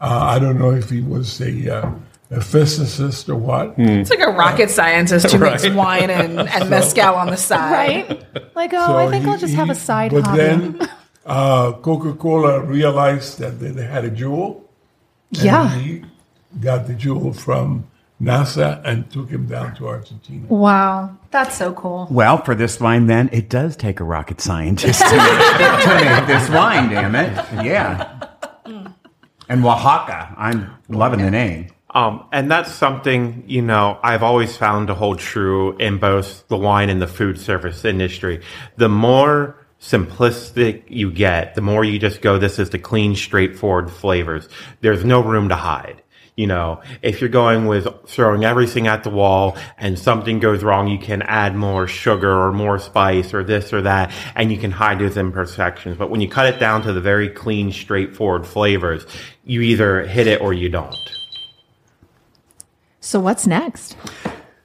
Uh, 0.00 0.20
I 0.22 0.38
don't 0.38 0.58
know 0.58 0.70
if 0.72 0.88
he 0.90 1.02
was 1.02 1.40
a, 1.40 1.76
uh, 1.84 1.90
a 2.30 2.40
physicist 2.40 3.28
or 3.28 3.36
what. 3.36 3.74
It's 3.78 4.10
like 4.10 4.20
a 4.20 4.30
rocket 4.30 4.70
scientist 4.70 5.30
who 5.30 5.38
makes 5.50 5.64
Right. 5.64 5.74
wine 5.74 6.10
and, 6.10 6.40
and 6.40 6.70
mezcal 6.70 7.14
on 7.14 7.28
the 7.28 7.36
side. 7.36 8.08
Right? 8.08 8.56
Like, 8.56 8.72
oh, 8.74 8.86
So 8.86 8.96
I 8.96 9.10
think 9.10 9.24
he- 9.24 9.30
I'll 9.30 9.38
just 9.38 9.54
have 9.54 9.66
he- 9.66 9.72
a 9.72 9.76
side 9.76 10.10
But 10.10 10.24
hobby. 10.26 10.38
then 10.38 10.88
uh, 11.26 11.72
Coca 11.72 12.12
Cola 12.14 12.60
realized 12.60 13.38
that 13.38 13.60
they, 13.60 13.70
they 13.70 13.84
had 13.86 14.04
a 14.04 14.10
jewel. 14.10 14.68
and 15.34 15.42
Yeah. 15.44 15.68
He 15.78 16.04
got 16.60 16.86
the 16.86 16.94
jewel 16.94 17.32
from 17.32 17.84
NASA 18.22 18.80
and 18.84 19.10
took 19.10 19.28
him 19.28 19.46
down 19.46 19.74
to 19.76 19.88
Argentina. 19.88 20.46
wow. 20.48 21.16
That's 21.30 21.56
so 21.56 21.72
cool. 21.74 22.06
Well, 22.10 22.38
for 22.42 22.54
this 22.54 22.78
wine, 22.80 23.06
then 23.08 23.28
it 23.32 23.48
does 23.50 23.76
take 23.76 23.98
a 24.00 24.04
rocket 24.04 24.40
scientist 24.40 25.00
to 25.00 25.16
make, 25.16 25.82
to 25.82 26.04
make 26.04 26.26
this 26.28 26.48
wine. 26.48 26.88
Damn 26.90 27.14
it! 27.16 27.32
Yeah. 27.64 28.20
And 29.48 29.64
Oaxaca, 29.64 30.32
I'm 30.38 30.70
loving 30.88 31.20
the 31.22 31.30
name. 31.30 31.68
Um, 31.94 32.26
and 32.32 32.50
that's 32.50 32.74
something, 32.74 33.44
you 33.46 33.62
know, 33.62 34.00
I've 34.02 34.24
always 34.24 34.56
found 34.56 34.88
to 34.88 34.94
hold 34.94 35.20
true 35.20 35.76
in 35.76 35.98
both 35.98 36.46
the 36.48 36.56
wine 36.56 36.90
and 36.90 37.00
the 37.00 37.06
food 37.06 37.38
service 37.38 37.84
industry. 37.84 38.42
The 38.76 38.88
more 38.88 39.64
simplistic 39.80 40.84
you 40.88 41.12
get, 41.12 41.54
the 41.54 41.60
more 41.60 41.84
you 41.84 42.00
just 42.00 42.20
go, 42.20 42.36
this 42.36 42.58
is 42.58 42.70
the 42.70 42.80
clean, 42.80 43.14
straightforward 43.14 43.92
flavors. 43.92 44.48
There's 44.80 45.04
no 45.04 45.20
room 45.20 45.50
to 45.50 45.56
hide. 45.56 46.02
You 46.36 46.48
know, 46.48 46.82
if 47.00 47.20
you're 47.20 47.30
going 47.30 47.66
with 47.66 47.86
throwing 48.08 48.44
everything 48.44 48.88
at 48.88 49.04
the 49.04 49.10
wall 49.10 49.56
and 49.78 49.96
something 49.96 50.40
goes 50.40 50.64
wrong, 50.64 50.88
you 50.88 50.98
can 50.98 51.22
add 51.22 51.54
more 51.54 51.86
sugar 51.86 52.28
or 52.28 52.50
more 52.50 52.80
spice 52.80 53.32
or 53.32 53.44
this 53.44 53.72
or 53.72 53.82
that, 53.82 54.12
and 54.34 54.50
you 54.50 54.58
can 54.58 54.72
hide 54.72 54.98
those 54.98 55.16
imperfections. 55.16 55.96
But 55.96 56.10
when 56.10 56.20
you 56.20 56.28
cut 56.28 56.52
it 56.52 56.58
down 56.58 56.82
to 56.82 56.92
the 56.92 57.00
very 57.00 57.28
clean, 57.28 57.70
straightforward 57.70 58.48
flavors, 58.48 59.06
you 59.44 59.60
either 59.60 60.04
hit 60.04 60.26
it 60.26 60.40
or 60.40 60.52
you 60.52 60.68
don't. 60.68 61.13
So 63.04 63.20
what's 63.20 63.46
next? 63.46 63.98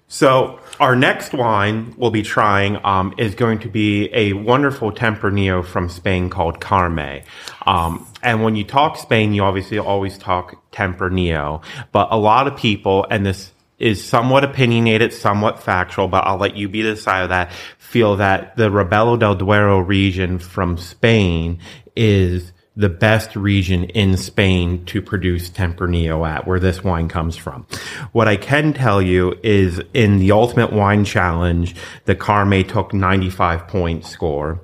So 0.07 0.61
our 0.79 0.95
next 0.95 1.33
wine 1.33 1.93
we'll 1.97 2.09
be 2.09 2.23
trying 2.23 2.79
um, 2.85 3.13
is 3.17 3.35
going 3.35 3.59
to 3.59 3.67
be 3.67 4.09
a 4.13 4.31
wonderful 4.31 4.93
Tempranillo 4.93 5.63
from 5.63 5.89
Spain 5.89 6.29
called 6.29 6.61
Carme. 6.61 7.21
Um, 7.65 8.07
and 8.23 8.41
when 8.41 8.55
you 8.55 8.63
talk 8.63 8.95
Spain, 8.95 9.33
you 9.33 9.43
obviously 9.43 9.77
always 9.77 10.17
talk 10.17 10.71
Tempranillo, 10.71 11.61
but 11.91 12.07
a 12.11 12.17
lot 12.17 12.47
of 12.47 12.55
people, 12.55 13.05
and 13.11 13.25
this 13.25 13.51
is 13.77 14.03
somewhat 14.03 14.45
opinionated, 14.45 15.11
somewhat 15.11 15.61
factual, 15.61 16.07
but 16.07 16.25
I'll 16.25 16.37
let 16.37 16.55
you 16.55 16.69
be 16.69 16.81
the 16.81 16.95
side 16.95 17.23
of 17.23 17.29
that, 17.29 17.51
feel 17.77 18.15
that 18.15 18.55
the 18.55 18.71
Ribera 18.71 19.17
del 19.17 19.35
Duero 19.35 19.79
region 19.79 20.39
from 20.39 20.77
Spain 20.77 21.59
is 21.93 22.53
the 22.79 22.89
best 22.89 23.35
region 23.35 23.83
in 23.83 24.15
Spain 24.15 24.85
to 24.85 25.01
produce 25.01 25.49
Tempranillo 25.49 26.25
at, 26.25 26.47
where 26.47 26.61
this 26.61 26.81
wine 26.81 27.09
comes 27.09 27.35
from. 27.35 27.67
What 28.13 28.29
I 28.29 28.37
can 28.37 28.71
tell 28.71 29.01
you 29.01 29.37
is 29.43 29.81
in 29.93 30.17
the 30.19 30.31
Ultimate 30.31 30.71
Wine 30.71 31.03
Challenge, 31.03 31.75
the 32.05 32.15
Carme 32.15 32.63
took 32.63 32.93
95 32.93 33.67
point 33.67 34.05
score. 34.05 34.61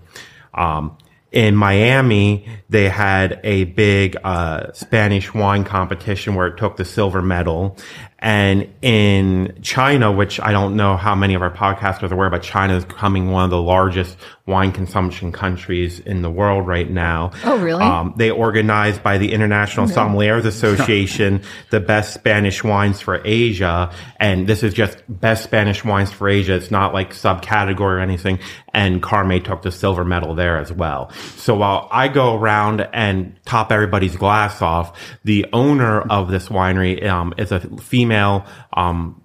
Um, 0.54 0.98
in 1.34 1.58
Miami, 1.58 2.48
they 2.70 2.88
had 2.88 3.42
a 3.44 3.66
big 3.66 4.16
uh, 4.24 4.72
Spanish 4.72 5.34
wine 5.34 5.66
competition 5.66 6.36
where 6.36 6.48
it 6.48 6.58
took 6.58 6.78
the 6.78 6.86
silver 6.86 7.22
medal. 7.22 7.78
And 8.26 8.74
in 8.82 9.60
China, 9.62 10.12
which 10.12 10.40
I 10.40 10.52
don't 10.52 10.76
know 10.76 10.98
how 10.98 11.14
many 11.14 11.36
of 11.36 11.44
our 11.44 11.52
podcasters 11.52 12.10
are 12.10 12.16
aware, 12.16 12.32
but 12.32 12.42
China 12.42 12.76
is 12.76 12.84
becoming 12.84 13.30
one 13.30 13.44
of 13.44 13.52
the 13.52 13.62
largest 13.62 14.18
wine 14.48 14.72
consumption 14.72 15.32
countries 15.32 16.00
in 16.00 16.24
the 16.24 16.30
world 16.30 16.66
right 16.66 16.90
now. 16.90 17.32
Oh, 17.44 17.60
really? 17.60 17.84
Um, 17.84 18.16
they 18.18 18.32
organized 18.32 19.04
by 19.04 19.20
the 19.20 19.32
International 19.32 19.86
Sommeliers 19.86 20.46
Association 20.46 21.44
the 21.70 21.80
best 21.80 22.16
Spanish 22.16 22.64
wines 22.64 23.00
for 23.00 23.22
Asia, 23.24 23.94
and 24.20 24.48
this 24.48 24.64
is 24.64 24.74
just 24.74 25.04
best 25.08 25.44
Spanish 25.44 25.86
wines 25.86 26.12
for 26.12 26.28
Asia. 26.28 26.56
It's 26.56 26.72
not 26.72 26.96
like 26.96 27.14
subcategory 27.14 27.80
or 27.80 28.00
anything. 28.00 28.40
And 28.74 29.02
Carme 29.02 29.42
took 29.42 29.62
the 29.62 29.72
silver 29.72 30.04
medal 30.04 30.36
there 30.36 30.58
as 30.58 30.72
well. 30.72 31.10
So 31.38 31.56
while 31.56 31.88
I 31.92 32.10
go 32.10 32.36
around 32.36 32.82
and 32.92 33.40
top 33.46 33.72
everybody's 33.72 34.18
glass 34.18 34.62
off, 34.62 35.00
the 35.24 35.46
owner 35.54 36.02
of 36.02 36.30
this 36.30 36.50
winery 36.50 37.06
um, 37.08 37.34
is 37.38 37.54
a 37.54 37.62
female. 37.78 38.15
Um, 38.74 39.22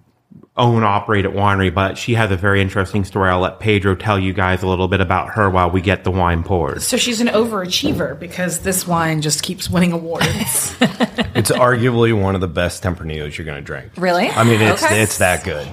own 0.57 0.83
operated 0.83 1.31
winery, 1.31 1.73
but 1.73 1.97
she 1.97 2.13
has 2.13 2.29
a 2.29 2.35
very 2.35 2.61
interesting 2.61 3.05
story. 3.05 3.29
I'll 3.29 3.39
let 3.39 3.59
Pedro 3.61 3.95
tell 3.95 4.19
you 4.19 4.33
guys 4.33 4.61
a 4.63 4.67
little 4.67 4.89
bit 4.89 4.99
about 4.99 5.29
her 5.29 5.49
while 5.49 5.71
we 5.71 5.79
get 5.81 6.03
the 6.03 6.11
wine 6.11 6.43
poured. 6.43 6.81
So 6.81 6.97
she's 6.97 7.21
an 7.21 7.27
overachiever 7.27 8.19
because 8.19 8.59
this 8.59 8.85
wine 8.85 9.21
just 9.21 9.43
keeps 9.43 9.69
winning 9.69 9.91
awards. 9.93 10.75
It's 11.33 11.49
arguably 11.49 12.13
one 12.19 12.35
of 12.35 12.41
the 12.41 12.47
best 12.49 12.83
Tempranillos 12.83 13.37
you're 13.37 13.45
going 13.45 13.57
to 13.57 13.63
drink. 13.65 13.93
Really? 13.95 14.27
I 14.29 14.43
mean, 14.43 14.61
it's 14.61 14.83
Okay. 14.83 15.01
it's 15.01 15.17
that 15.19 15.43
good. 15.45 15.65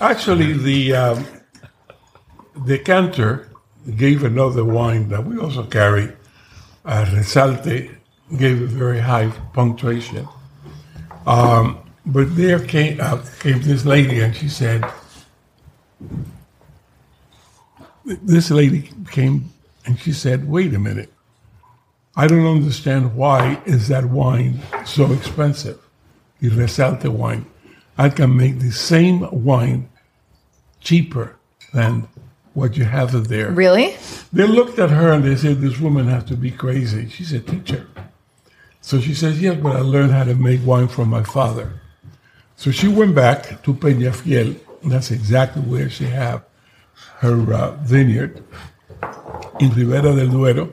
Actually, 0.00 0.52
the 0.52 0.94
um, 0.94 1.26
decanter 2.64 3.48
gave 3.96 4.24
another 4.24 4.64
wine 4.64 5.08
that 5.08 5.24
we 5.26 5.38
also 5.38 5.64
carry. 5.64 6.12
Uh, 6.84 7.04
Resalte 7.12 7.90
gave 8.38 8.62
a 8.62 8.66
very 8.66 9.00
high 9.00 9.28
punctuation. 9.52 10.28
Um, 11.26 11.78
but 12.12 12.36
there 12.36 12.58
came, 12.58 13.00
uh, 13.00 13.22
came 13.40 13.62
this 13.62 13.84
lady 13.84 14.20
and 14.20 14.34
she 14.34 14.48
said, 14.48 14.84
this 18.04 18.50
lady 18.50 18.90
came 19.10 19.50
and 19.86 19.98
she 19.98 20.12
said, 20.12 20.48
wait 20.48 20.74
a 20.74 20.78
minute. 20.78 21.12
I 22.16 22.26
don't 22.26 22.46
understand 22.46 23.14
why 23.14 23.62
is 23.64 23.88
that 23.88 24.06
wine 24.06 24.60
so 24.84 25.12
expensive, 25.12 25.78
the 26.40 26.50
Resalte 26.50 27.08
wine. 27.08 27.46
I 27.96 28.08
can 28.08 28.36
make 28.36 28.58
the 28.58 28.72
same 28.72 29.28
wine 29.30 29.88
cheaper 30.80 31.36
than 31.72 32.08
what 32.54 32.76
you 32.76 32.84
have 32.84 33.28
there. 33.28 33.50
Really? 33.50 33.96
They 34.32 34.46
looked 34.46 34.78
at 34.78 34.90
her 34.90 35.12
and 35.12 35.22
they 35.22 35.36
said, 35.36 35.60
This 35.60 35.78
woman 35.78 36.08
has 36.08 36.24
to 36.24 36.36
be 36.36 36.50
crazy. 36.50 37.08
She's 37.08 37.32
a 37.32 37.40
teacher. 37.40 37.86
So 38.80 39.00
she 39.00 39.14
says, 39.14 39.40
Yes, 39.40 39.58
but 39.62 39.76
I 39.76 39.80
learned 39.80 40.12
how 40.12 40.24
to 40.24 40.34
make 40.34 40.64
wine 40.66 40.88
from 40.88 41.08
my 41.08 41.22
father. 41.22 41.80
So 42.60 42.70
she 42.70 42.88
went 42.88 43.14
back 43.14 43.62
to 43.62 43.72
Peñafiel. 43.72 44.54
That's 44.84 45.10
exactly 45.10 45.62
where 45.62 45.88
she 45.88 46.04
have 46.04 46.44
her 47.20 47.54
uh, 47.54 47.70
vineyard 47.76 48.44
in 49.58 49.70
Ribera 49.70 50.14
del 50.14 50.28
Duero. 50.28 50.70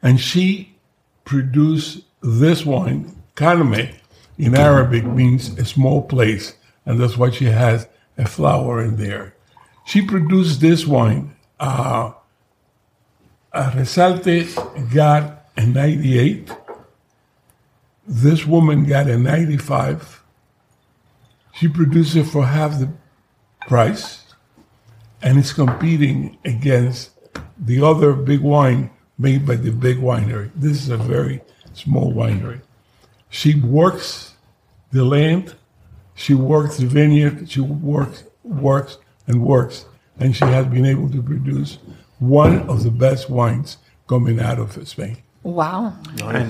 And 0.00 0.20
she 0.20 0.76
produced 1.24 2.04
this 2.22 2.64
wine, 2.64 3.20
Carme, 3.34 3.88
in 4.38 4.54
Arabic 4.54 5.04
means 5.04 5.58
a 5.58 5.64
small 5.64 6.02
place. 6.02 6.54
And 6.86 7.00
that's 7.00 7.16
why 7.18 7.30
she 7.30 7.46
has 7.46 7.88
a 8.16 8.24
flower 8.24 8.80
in 8.80 8.96
there. 8.96 9.34
She 9.86 10.02
produced 10.02 10.60
this 10.60 10.86
wine. 10.86 11.34
Uh, 11.58 12.12
Resalte 13.52 14.54
got 14.94 15.48
a 15.56 15.66
98. 15.66 16.52
This 18.06 18.46
woman 18.46 18.84
got 18.84 19.08
a 19.08 19.18
95. 19.18 20.17
She 21.58 21.66
produced 21.66 22.14
it 22.14 22.22
for 22.22 22.46
half 22.46 22.78
the 22.78 22.88
price, 23.62 24.22
and 25.20 25.36
it's 25.40 25.52
competing 25.52 26.38
against 26.44 27.10
the 27.58 27.82
other 27.82 28.12
big 28.12 28.42
wine 28.42 28.90
made 29.18 29.44
by 29.44 29.56
the 29.56 29.72
big 29.72 29.96
winery. 29.96 30.52
This 30.54 30.80
is 30.80 30.88
a 30.88 30.96
very 30.96 31.40
small 31.72 32.14
winery. 32.14 32.60
She 33.28 33.58
works 33.58 34.36
the 34.92 35.04
land, 35.04 35.56
she 36.14 36.32
works 36.32 36.76
the 36.76 36.86
vineyard, 36.86 37.50
she 37.50 37.60
works, 37.60 38.22
works, 38.44 38.98
and 39.26 39.44
works, 39.44 39.86
and 40.20 40.36
she 40.36 40.44
has 40.44 40.66
been 40.66 40.86
able 40.86 41.10
to 41.10 41.20
produce 41.20 41.78
one 42.20 42.68
of 42.68 42.84
the 42.84 42.92
best 42.92 43.28
wines 43.28 43.78
coming 44.06 44.38
out 44.38 44.60
of 44.60 44.86
Spain. 44.86 45.16
Wow. 45.52 45.94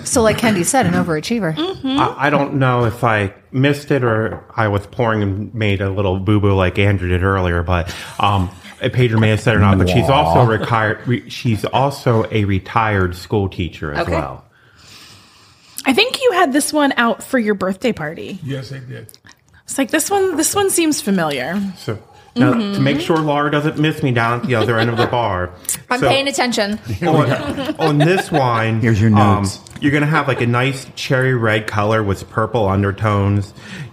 So, 0.04 0.22
like 0.22 0.38
Kendi 0.38 0.64
said, 0.64 0.86
an 0.86 0.94
overachiever. 0.94 1.54
I, 1.84 2.26
I 2.26 2.30
don't 2.30 2.54
know 2.54 2.84
if 2.84 3.04
I 3.04 3.32
missed 3.52 3.90
it 3.90 4.02
or 4.02 4.44
I 4.56 4.68
was 4.68 4.86
pouring 4.86 5.22
and 5.22 5.54
made 5.54 5.80
a 5.80 5.88
little 5.90 6.18
boo 6.18 6.40
boo 6.40 6.54
like 6.54 6.78
Andrew 6.78 7.08
did 7.08 7.22
earlier, 7.22 7.62
but 7.62 7.94
um, 8.18 8.50
Pedro 8.80 9.20
may 9.20 9.28
have 9.30 9.40
said 9.40 9.54
it 9.54 9.58
or 9.58 9.60
not. 9.60 9.78
But 9.78 9.88
she's 9.88 10.08
also 10.08 10.44
retired. 10.44 11.06
Re, 11.06 11.28
she's 11.30 11.64
also 11.64 12.26
a 12.32 12.44
retired 12.44 13.14
school 13.14 13.48
teacher 13.48 13.92
as 13.92 14.00
Okay. 14.00 14.12
well. 14.12 14.44
I 15.86 15.92
think 15.92 16.20
you 16.20 16.32
had 16.32 16.52
this 16.52 16.72
one 16.72 16.92
out 16.96 17.22
for 17.22 17.38
your 17.38 17.54
birthday 17.54 17.92
party. 17.92 18.40
Yes, 18.42 18.72
I 18.72 18.80
did. 18.80 19.16
It's 19.64 19.78
like 19.78 19.90
this 19.90 20.10
one. 20.10 20.36
This 20.36 20.54
one 20.54 20.70
seems 20.70 21.00
familiar. 21.00 21.60
So, 21.78 21.98
Now, 22.36 22.52
Mm-hmm. 22.52 22.74
to 22.74 22.80
make 22.80 23.00
sure 23.00 23.16
Laura 23.18 23.50
doesn't 23.50 23.78
miss 23.78 24.02
me 24.02 24.12
down 24.12 24.40
at 24.40 24.46
the 24.46 24.54
other 24.54 24.78
end 24.78 24.90
of 24.90 24.96
the 24.96 25.06
bar. 25.10 25.50
I'm 25.90 26.00
So- 26.00 26.08
paying 26.08 26.28
attention. 26.28 26.78
on, 27.02 27.30
on 27.80 27.98
this 27.98 28.30
wine, 28.30 28.80
Here's 28.80 29.00
your 29.00 29.10
um, 29.10 29.42
notes. 29.42 29.60
you're 29.80 29.90
going 29.92 30.02
to 30.02 30.06
have 30.08 30.28
like 30.28 30.40
a 30.40 30.46
nice 30.46 30.86
cherry 30.94 31.34
red 31.34 31.66
color 31.66 32.02
with 32.02 32.28
purple 32.30 32.68
undertones. 32.68 33.50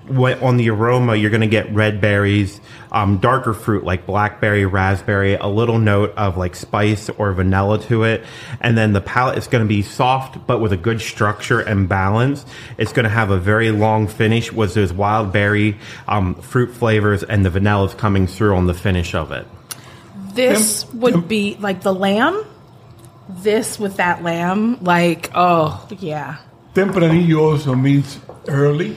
What, 0.08 0.42
on 0.44 0.58
the 0.58 0.70
aroma, 0.70 1.16
you're 1.16 1.32
going 1.32 1.42
to 1.42 1.48
get 1.48 1.74
red 1.74 2.00
berries, 2.00 2.62
um, 2.96 3.18
darker 3.18 3.54
fruit 3.54 3.84
like 3.84 4.06
blackberry, 4.06 4.66
raspberry, 4.66 5.36
a 5.36 5.48
little 5.48 5.78
note 5.78 6.14
of 6.16 6.38
like 6.38 6.56
spice 6.56 7.10
or 7.10 7.34
vanilla 7.34 7.78
to 7.84 8.04
it. 8.04 8.24
And 8.62 8.78
then 8.78 8.94
the 8.94 9.02
palate 9.02 9.38
is 9.38 9.48
going 9.48 9.64
to 9.64 9.68
be 9.68 9.82
soft, 9.82 10.48
but 10.48 10.62
with 10.62 10.72
a 10.72 10.78
good 10.78 11.02
structure 11.02 11.60
and 11.60 11.90
balance. 11.90 12.46
It's 12.78 12.94
going 12.94 13.04
to 13.04 13.10
have 13.10 13.32
a 13.32 13.38
very 13.38 13.72
long 13.72 14.08
finish 14.08 14.52
with 14.52 14.74
those 14.74 14.94
wild 14.94 15.34
berry 15.34 15.78
um, 16.08 16.36
fruit 16.36 16.74
flavors 16.74 17.22
and 17.22 17.46
the 17.46 17.50
vanilla 17.50 17.86
is 17.88 17.94
coming 17.94 18.28
through 18.28 18.56
on 18.56 18.66
the 18.66 18.74
finish 18.74 19.14
of 19.14 19.34
it. 19.34 19.46
This 20.34 20.86
would 20.94 21.28
be 21.28 21.58
like 21.60 21.82
the 21.82 21.94
lamb. 21.94 22.46
This 23.28 23.78
with 23.78 23.98
that 23.98 24.24
lamb, 24.24 24.82
like 24.84 25.32
oh 25.36 25.86
yeah. 26.00 26.38
Tempranillo 26.76 27.42
also 27.42 27.76
means 27.76 28.20
early. 28.48 28.96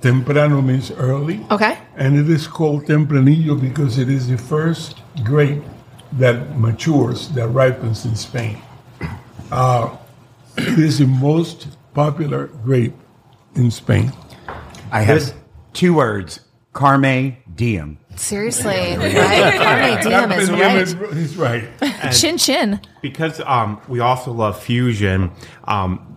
Temprano 0.00 0.62
means 0.64 0.90
early. 0.92 1.44
Okay. 1.50 1.78
And 1.96 2.16
it 2.16 2.28
is 2.28 2.46
called 2.46 2.86
Tempranillo 2.86 3.60
because 3.60 3.98
it 3.98 4.08
is 4.08 4.28
the 4.28 4.38
first 4.38 4.96
grape 5.22 5.62
that 6.12 6.58
matures, 6.58 7.28
that 7.30 7.48
ripens 7.48 8.04
in 8.04 8.16
Spain. 8.16 8.60
Uh, 9.50 9.96
it 10.56 10.78
is 10.78 10.98
the 10.98 11.06
most 11.06 11.68
popular 11.94 12.46
grape 12.46 12.94
in 13.54 13.70
Spain. 13.70 14.12
I 14.90 15.02
have 15.02 15.34
two 15.72 15.94
words: 15.94 16.40
Carme 16.72 17.36
diem. 17.54 17.98
Seriously, 18.16 18.96
right? 18.96 20.00
Carne 20.02 20.02
diem 20.02 20.32
is 20.32 20.94
right. 20.96 21.14
He's 21.14 21.36
right. 21.36 22.12
Chin 22.12 22.38
chin. 22.38 22.80
because 23.02 23.40
um, 23.40 23.80
we 23.88 24.00
also 24.00 24.32
love 24.32 24.60
fusion. 24.62 25.30
Um, 25.64 26.09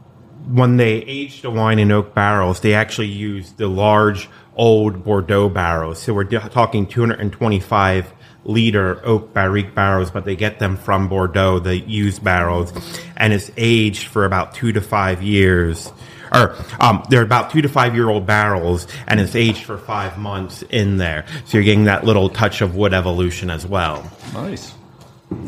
when 0.52 0.78
they 0.78 0.96
aged 1.04 1.44
the 1.44 1.52
wine 1.52 1.80
in 1.80 1.92
oak 1.92 2.14
barrels, 2.14 2.60
they 2.60 2.74
actually 2.74 3.08
used 3.08 3.58
the 3.58 3.68
large 3.68 4.30
old 4.56 5.04
Bordeaux 5.04 5.50
barrels. 5.50 6.00
So 6.00 6.14
we're 6.14 6.24
d- 6.26 6.38
talking 6.52 6.86
225 6.88 8.14
liter 8.46 9.02
oak 9.06 9.34
barrique 9.34 9.74
barrels, 9.74 10.12
but 10.12 10.26
they 10.26 10.36
get 10.36 10.60
them 10.60 10.76
from 10.78 11.08
Bordeaux, 11.08 11.60
the 11.60 11.78
used 11.78 12.24
barrels, 12.24 12.74
and 13.16 13.32
it's 13.34 13.52
aged 13.58 14.08
for 14.08 14.26
about 14.26 14.54
two 14.54 14.72
to 14.74 14.82
five 14.82 15.22
years. 15.24 15.92
Or 16.34 16.56
um, 16.80 17.04
they're 17.10 17.22
about 17.22 17.52
two 17.52 17.62
to 17.62 17.70
five 17.70 17.94
year 17.96 18.10
old 18.10 18.26
barrels, 18.26 18.88
and 19.08 19.20
it's 19.20 19.36
aged 19.36 19.64
for 19.64 19.78
five 19.78 20.18
months 20.18 20.64
in 20.64 20.98
there. 20.98 21.26
So 21.46 21.58
you're 21.58 21.64
getting 21.64 21.86
that 21.86 22.04
little 22.06 22.28
touch 22.30 22.62
of 22.62 22.76
wood 22.76 22.94
evolution 22.94 23.50
as 23.50 23.66
well. 23.66 24.10
Nice. 24.34 24.74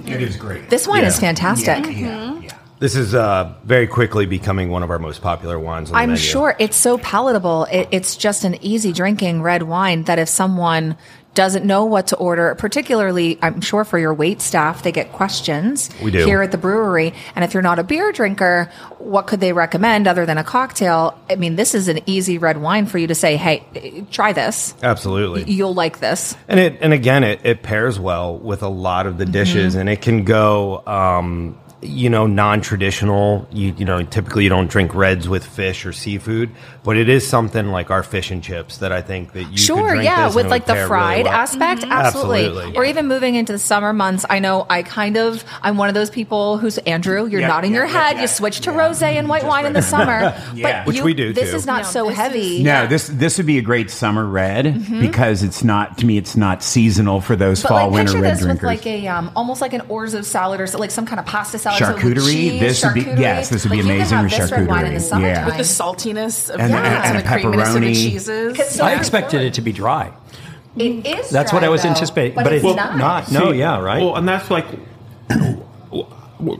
It 0.05 0.21
is 0.21 0.37
great. 0.37 0.69
This 0.69 0.87
wine 0.87 1.03
is 1.03 1.19
fantastic. 1.19 1.85
Yeah, 1.85 2.39
yeah. 2.39 2.57
This 2.79 2.95
is 2.95 3.15
uh, 3.15 3.53
very 3.63 3.87
quickly 3.87 4.25
becoming 4.25 4.69
one 4.69 4.83
of 4.83 4.89
our 4.89 4.99
most 4.99 5.21
popular 5.21 5.57
wines. 5.57 5.91
On 5.91 5.95
I'm 5.95 6.09
menu. 6.09 6.21
sure 6.21 6.55
it's 6.59 6.75
so 6.75 6.97
palatable. 6.97 7.65
It, 7.71 7.87
it's 7.91 8.17
just 8.17 8.43
an 8.43 8.63
easy 8.63 8.91
drinking 8.91 9.41
red 9.41 9.63
wine 9.63 10.03
that 10.03 10.19
if 10.19 10.27
someone 10.27 10.97
doesn't 11.35 11.65
know 11.65 11.83
what 11.85 12.07
to 12.07 12.15
order, 12.15 12.55
particularly, 12.55 13.37
I'm 13.41 13.59
sure 13.59 13.83
for 13.83 13.99
your 13.99 14.13
wait 14.13 14.41
staff, 14.41 14.83
they 14.83 14.91
get 14.93 15.11
questions 15.11 15.89
We 16.01 16.11
do. 16.11 16.25
here 16.25 16.41
at 16.41 16.51
the 16.51 16.57
brewery. 16.57 17.13
And 17.35 17.43
if 17.43 17.53
you're 17.53 17.63
not 17.63 17.77
a 17.77 17.83
beer 17.83 18.11
drinker, 18.13 18.71
what 18.99 19.27
could 19.27 19.41
they 19.41 19.51
recommend 19.51 20.07
other 20.07 20.25
than 20.25 20.37
a 20.37 20.43
cocktail? 20.45 21.19
I 21.29 21.35
mean, 21.35 21.57
this 21.57 21.75
is 21.75 21.89
an 21.89 21.99
easy 22.05 22.37
red 22.37 22.57
wine 22.57 22.85
for 22.85 22.97
you 22.97 23.07
to 23.07 23.15
say, 23.15 23.35
hey, 23.35 24.05
try 24.11 24.31
this. 24.31 24.73
Absolutely. 24.81 25.43
You'll 25.43 25.73
like 25.73 25.99
this. 25.99 26.35
And 26.47 26.59
it 26.59 26.77
and 26.81 26.93
again 26.93 27.23
it, 27.25 27.41
it 27.43 27.63
pairs 27.63 27.99
well 27.99 28.37
with 28.37 28.63
a 28.63 28.69
lot 28.69 29.05
of 29.05 29.17
the 29.17 29.25
dishes 29.25 29.75
and 29.75 29.89
it 29.89 30.01
can 30.01 30.23
go 30.23 30.83
um, 30.87 31.57
you 31.85 32.09
know 32.09 32.27
non-traditional 32.27 33.47
you 33.51 33.73
you 33.77 33.85
know 33.85 34.03
typically 34.03 34.43
you 34.43 34.49
don't 34.49 34.69
drink 34.69 34.93
reds 34.93 35.27
with 35.29 35.45
fish 35.45 35.85
or 35.85 35.93
seafood 35.93 36.49
but 36.85 36.97
it 36.97 37.09
is 37.09 37.27
something 37.27 37.67
like 37.71 37.89
our 37.91 38.03
fish 38.03 38.31
and 38.31 38.43
chips 38.43 38.77
that 38.77 38.91
I 38.91 39.01
think 39.01 39.33
that 39.33 39.43
you 39.43 39.49
could 39.49 39.59
Sure, 39.59 39.89
drink 39.89 40.03
yeah, 40.05 40.27
this 40.27 40.35
with 40.35 40.47
like 40.47 40.65
the 40.65 40.73
pair 40.73 40.83
really 40.83 40.87
fried 40.87 41.25
well. 41.25 41.33
aspect, 41.33 41.81
mm-hmm. 41.81 41.91
absolutely. 41.91 42.45
Absolutely. 42.45 42.77
Or 42.77 42.85
even 42.85 43.07
moving 43.07 43.35
into 43.35 43.51
the 43.51 43.59
summer 43.59 43.91
months. 43.93 44.25
I 44.29 44.39
know 44.39 44.65
I 44.69 44.83
kind 44.83 45.17
of 45.17 45.43
I'm 45.61 45.77
one 45.77 45.89
of 45.89 45.95
those 45.95 46.09
people 46.09 46.57
who's 46.57 46.77
Andrew. 46.79 47.25
You're 47.27 47.41
Yeah, 47.41 47.47
nodding 47.47 47.71
yeah, 47.73 47.77
your 47.79 47.87
yeah, 47.87 48.03
head. 48.07 48.15
yeah, 48.17 48.21
you 48.21 48.27
switch 48.27 48.61
to 48.61 48.71
yeah. 48.71 48.77
rosé 48.77 49.03
and 49.03 49.17
mm-hmm. 49.19 49.27
white 49.29 49.45
wine 49.45 49.65
in 49.65 49.73
the 49.73 49.81
summer, 49.81 50.33
Yeah. 50.53 50.83
but 50.83 50.87
Which 50.87 50.97
you- 50.97 51.03
we 51.03 51.13
do, 51.13 51.33
This 51.33 51.49
too. 51.51 51.55
is 51.57 51.65
not 51.65 51.83
No, 51.83 51.89
so 51.89 52.07
heavy. 52.09 52.57
is- 52.57 52.63
No, 52.63 52.87
this 52.87 53.07
this 53.07 53.37
would 53.37 53.45
be 53.47 53.57
a 53.57 53.61
great 53.61 53.89
summer 53.89 54.25
red 54.25 54.65
mm-hmm. 54.65 55.01
because 55.01 55.43
it's 55.43 55.63
not 55.63 55.97
to 55.99 56.05
me. 56.05 56.17
It's 56.17 56.35
not 56.37 56.61
seasonal 56.63 57.19
for 57.21 57.35
those 57.35 57.61
But 57.61 57.69
fall 57.69 57.77
like 57.87 57.91
winter 57.93 58.13
picture 58.13 58.21
red 58.23 58.37
drinkers. 58.39 58.55
with 58.55 58.63
like 58.63 58.85
a 58.85 59.07
um, 59.07 59.31
almost 59.35 59.61
like 59.61 59.73
an 59.73 59.81
orzo 59.81 60.23
salad 60.23 60.61
or 60.61 60.67
so, 60.67 60.77
like 60.77 60.91
some 60.91 61.05
kind 61.05 61.19
of 61.19 61.25
pasta 61.25 61.57
salad. 61.57 61.79
so 61.79 61.93
Charcuterie? 61.95 62.31
cheese, 62.31 62.59
This 62.61 62.83
would 62.85 62.93
be- 62.93 63.01
yes, 63.01 63.49
this 63.49 63.63
would 63.63 63.71
be 63.71 63.77
Like, 63.77 63.85
you 63.87 63.93
amazing 63.95 64.21
with 64.23 64.31
this 64.31 64.51
red 64.51 64.67
wine 64.67 64.85
in 64.85 64.93
the 64.93 64.99
charcuterie. 64.99 65.01
summertime. 65.01 65.35
Yeah. 65.35 65.45
With 65.45 65.57
the 65.57 65.63
saltiness 65.63 66.49
of 66.49 66.59
And- 66.77 66.85
and- 66.85 66.95
and, 66.95 67.05
and 67.05 67.19
the 67.19 67.29
creaminess 67.29 67.67
of 67.75 67.81
the 67.81 67.87
pepperoni. 67.87 67.93
cheeses. 67.93 68.75
So 68.75 68.83
I 68.85 68.91
Yeah. 68.91 68.97
expected 68.97 69.41
it 69.41 69.53
to 69.55 69.61
be 69.61 69.71
dry. 69.71 70.11
It 70.77 71.05
is. 71.07 71.29
That's 71.29 71.51
dry, 71.51 71.57
what 71.59 71.63
I 71.63 71.69
was 71.69 71.83
though, 71.83 71.89
anticipating, 71.89 72.35
but, 72.35 72.43
but 72.43 72.53
it's, 72.53 72.65
it's 72.65 72.75
not. 72.75 72.97
not. 72.97 73.31
No, 73.31 73.51
yeah, 73.51 73.79
right. 73.79 74.01
Well, 74.01 74.15
and 74.17 74.27
that's 74.27 74.51
like. 74.51 74.65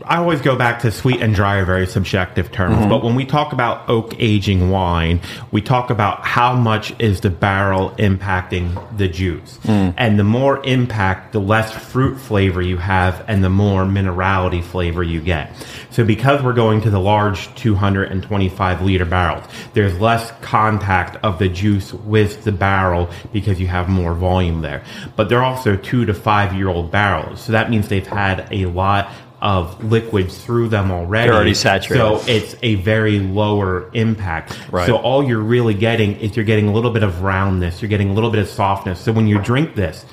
I 0.06 0.18
always 0.18 0.42
go 0.42 0.56
back 0.56 0.80
to 0.82 0.92
sweet 0.92 1.22
and 1.22 1.34
dry 1.36 1.56
are 1.58 1.66
very 1.66 1.88
subjective 1.88 2.52
terms, 2.52 2.76
Mm-hmm. 2.76 2.90
but 2.90 3.04
when 3.04 3.16
we 3.16 3.26
talk 3.26 3.54
about 3.54 3.88
oak 3.90 4.16
aging 4.20 4.70
wine, 4.72 5.22
we 5.52 5.62
talk 5.62 5.90
about 5.90 6.26
how 6.26 6.56
much 6.56 6.94
is 7.00 7.22
the 7.22 7.30
barrel 7.30 7.92
impacting 7.92 8.98
the 8.98 9.08
juice. 9.08 9.58
Mm. 9.64 9.94
And 9.98 10.20
the 10.20 10.24
more 10.24 10.66
impact, 10.66 11.32
the 11.34 11.40
less 11.40 11.72
fruit 11.72 12.18
flavor 12.18 12.62
you 12.62 12.78
have 12.78 13.24
and 13.28 13.44
the 13.44 13.50
more 13.50 13.84
minerality 13.86 14.64
flavor 14.64 15.04
you 15.04 15.22
get. 15.22 15.56
So 15.92 16.04
because 16.04 16.42
we're 16.44 16.54
going 16.54 16.82
to 16.82 16.90
the 16.90 17.00
large 17.00 17.54
225 17.56 18.82
liter 18.82 19.06
barrels, 19.06 19.46
there's 19.74 20.00
less 20.00 20.32
contact 20.42 21.18
of 21.24 21.40
the 21.40 21.48
juice 21.48 21.94
with 21.94 22.44
the 22.44 22.52
barrel 22.52 23.10
because 23.32 23.60
you 23.60 23.68
have 23.68 23.88
more 23.88 24.14
volume 24.14 24.62
there. 24.62 24.84
But 25.16 25.30
they're 25.30 25.44
also 25.44 25.76
two 25.78 26.06
to 26.06 26.14
five 26.14 26.54
year 26.54 26.68
old 26.68 26.92
barrels. 26.92 27.42
So 27.42 27.52
that 27.54 27.70
means 27.70 27.88
they've 27.88 28.06
had 28.06 28.48
a 28.52 28.66
lot 28.66 29.10
of 29.42 29.84
liquids 29.84 30.44
through 30.44 30.70
them 30.70 30.92
already. 30.92 31.28
They're 31.28 31.36
already 31.36 31.54
saturated. 31.54 32.04
So 32.04 32.24
it's 32.32 32.56
a 32.64 32.76
very 32.76 33.20
lower 33.20 33.90
impact. 33.94 34.58
Right. 34.72 34.88
So 34.88 34.98
all 34.98 35.24
you're 35.24 35.40
really 35.40 35.74
getting 35.74 36.18
is 36.20 36.36
you're 36.36 36.46
getting 36.46 36.68
a 36.68 36.74
little 36.74 36.92
bit 36.92 37.04
of 37.04 37.22
roundness, 37.22 37.82
you're 37.82 37.90
getting 37.90 38.10
a 38.10 38.14
little 38.14 38.32
bit 38.32 38.40
of 38.40 38.48
softness. 38.48 39.00
So 39.00 39.12
when 39.12 39.28
you 39.28 39.40
drink 39.42 39.76
this, 39.76 40.06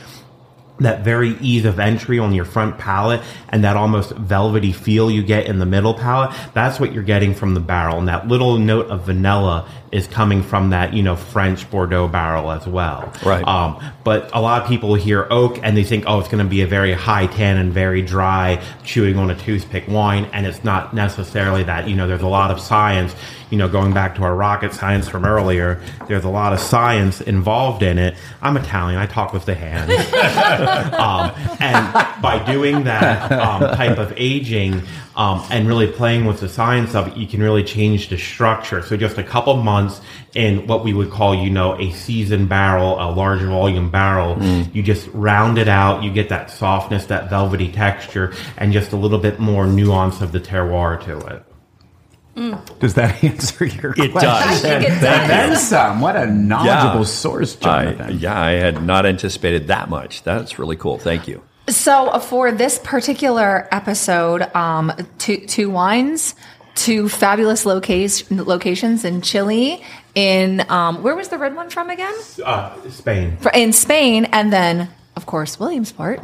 that 0.82 1.04
very 1.04 1.36
ease 1.38 1.64
of 1.64 1.78
entry 1.78 2.18
on 2.18 2.32
your 2.32 2.44
front 2.44 2.78
palate 2.78 3.20
and 3.48 3.64
that 3.64 3.76
almost 3.76 4.12
velvety 4.12 4.72
feel 4.72 5.10
you 5.10 5.22
get 5.22 5.46
in 5.46 5.58
the 5.58 5.66
middle 5.66 5.94
palate, 5.94 6.34
that's 6.54 6.80
what 6.80 6.92
you're 6.92 7.02
getting 7.02 7.34
from 7.34 7.54
the 7.54 7.60
barrel. 7.60 7.98
And 7.98 8.08
that 8.08 8.28
little 8.28 8.58
note 8.58 8.86
of 8.86 9.06
vanilla 9.06 9.68
is 9.92 10.06
coming 10.06 10.42
from 10.42 10.70
that, 10.70 10.94
you 10.94 11.02
know, 11.02 11.14
French 11.14 11.70
Bordeaux 11.70 12.08
barrel 12.08 12.50
as 12.50 12.66
well. 12.66 13.12
Right. 13.24 13.46
Um, 13.46 13.82
but 14.04 14.30
a 14.32 14.40
lot 14.40 14.62
of 14.62 14.68
people 14.68 14.94
hear 14.94 15.26
oak 15.30 15.60
and 15.62 15.76
they 15.76 15.84
think, 15.84 16.04
oh, 16.06 16.18
it's 16.18 16.28
going 16.28 16.42
to 16.42 16.48
be 16.48 16.62
a 16.62 16.66
very 16.66 16.94
high 16.94 17.26
tannin, 17.26 17.70
very 17.72 18.00
dry, 18.00 18.62
chewing 18.84 19.18
on 19.18 19.30
a 19.30 19.34
toothpick 19.34 19.86
wine. 19.88 20.24
And 20.32 20.46
it's 20.46 20.64
not 20.64 20.94
necessarily 20.94 21.62
that. 21.64 21.88
You 21.88 21.94
know, 21.94 22.08
there's 22.08 22.22
a 22.22 22.28
lot 22.28 22.50
of 22.50 22.58
science, 22.58 23.14
you 23.52 23.58
know, 23.58 23.68
going 23.68 23.92
back 23.92 24.14
to 24.14 24.22
our 24.22 24.34
rocket 24.34 24.72
science 24.72 25.06
from 25.06 25.26
earlier, 25.26 25.78
there's 26.08 26.24
a 26.24 26.28
lot 26.30 26.54
of 26.54 26.58
science 26.58 27.20
involved 27.20 27.82
in 27.82 27.98
it. 27.98 28.16
I'm 28.40 28.56
Italian. 28.56 28.98
I 28.98 29.04
talk 29.04 29.34
with 29.34 29.44
the 29.44 29.54
hands. 29.54 29.90
um, 30.94 31.30
and 31.60 32.22
by 32.22 32.42
doing 32.50 32.84
that 32.84 33.30
um, 33.30 33.60
type 33.76 33.98
of 33.98 34.14
aging 34.16 34.82
um, 35.16 35.44
and 35.50 35.68
really 35.68 35.86
playing 35.86 36.24
with 36.24 36.40
the 36.40 36.48
science 36.48 36.94
of 36.94 37.08
it, 37.08 37.16
you 37.18 37.26
can 37.26 37.42
really 37.42 37.62
change 37.62 38.08
the 38.08 38.16
structure. 38.16 38.80
So 38.80 38.96
just 38.96 39.18
a 39.18 39.22
couple 39.22 39.54
months 39.58 40.00
in 40.34 40.66
what 40.66 40.82
we 40.82 40.94
would 40.94 41.10
call, 41.10 41.34
you 41.34 41.50
know, 41.50 41.78
a 41.78 41.90
seasoned 41.90 42.48
barrel, 42.48 42.94
a 42.94 43.12
large 43.12 43.42
volume 43.42 43.90
barrel, 43.90 44.42
you 44.72 44.82
just 44.82 45.06
round 45.08 45.58
it 45.58 45.68
out. 45.68 46.02
You 46.02 46.10
get 46.10 46.30
that 46.30 46.50
softness, 46.50 47.04
that 47.06 47.28
velvety 47.28 47.70
texture, 47.70 48.32
and 48.56 48.72
just 48.72 48.92
a 48.92 48.96
little 48.96 49.18
bit 49.18 49.38
more 49.38 49.66
nuance 49.66 50.22
of 50.22 50.32
the 50.32 50.40
terroir 50.40 51.04
to 51.04 51.18
it. 51.26 51.44
Does 52.34 52.94
that 52.94 53.22
answer 53.24 53.64
your 53.64 53.92
It 53.92 54.12
question? 54.12 54.20
does. 54.30 54.64
I 54.64 54.78
think 54.78 54.84
it 54.84 54.90
And 54.92 55.00
does. 55.00 55.28
then 55.28 55.56
some. 55.56 56.00
What 56.00 56.16
a 56.16 56.26
knowledgeable 56.26 57.04
source, 57.04 57.56
I, 57.62 58.08
yeah, 58.10 58.40
I 58.40 58.52
had 58.52 58.82
not 58.82 59.04
anticipated 59.06 59.66
that 59.68 59.88
much. 59.90 60.22
That's 60.22 60.58
really 60.58 60.76
cool. 60.76 60.98
Thank 60.98 61.28
you. 61.28 61.42
So 61.68 62.08
uh, 62.08 62.18
for 62.18 62.50
this 62.50 62.78
particular 62.78 63.68
episode, 63.70 64.42
um, 64.56 64.92
two, 65.18 65.46
two 65.46 65.70
wines, 65.70 66.34
two 66.74 67.08
fabulous 67.08 67.64
location, 67.66 68.44
locations 68.44 69.04
in 69.04 69.20
Chile. 69.22 69.82
In 70.14 70.64
um, 70.70 71.02
where 71.02 71.14
was 71.14 71.28
the 71.28 71.38
red 71.38 71.54
one 71.54 71.70
from 71.70 71.88
again? 71.90 72.14
Uh, 72.44 72.76
Spain. 72.90 73.36
For- 73.38 73.52
In 73.52 73.72
Spain, 73.72 74.24
and 74.26 74.52
then 74.52 74.90
of 75.16 75.26
course 75.26 75.60
Williamsport. 75.60 76.20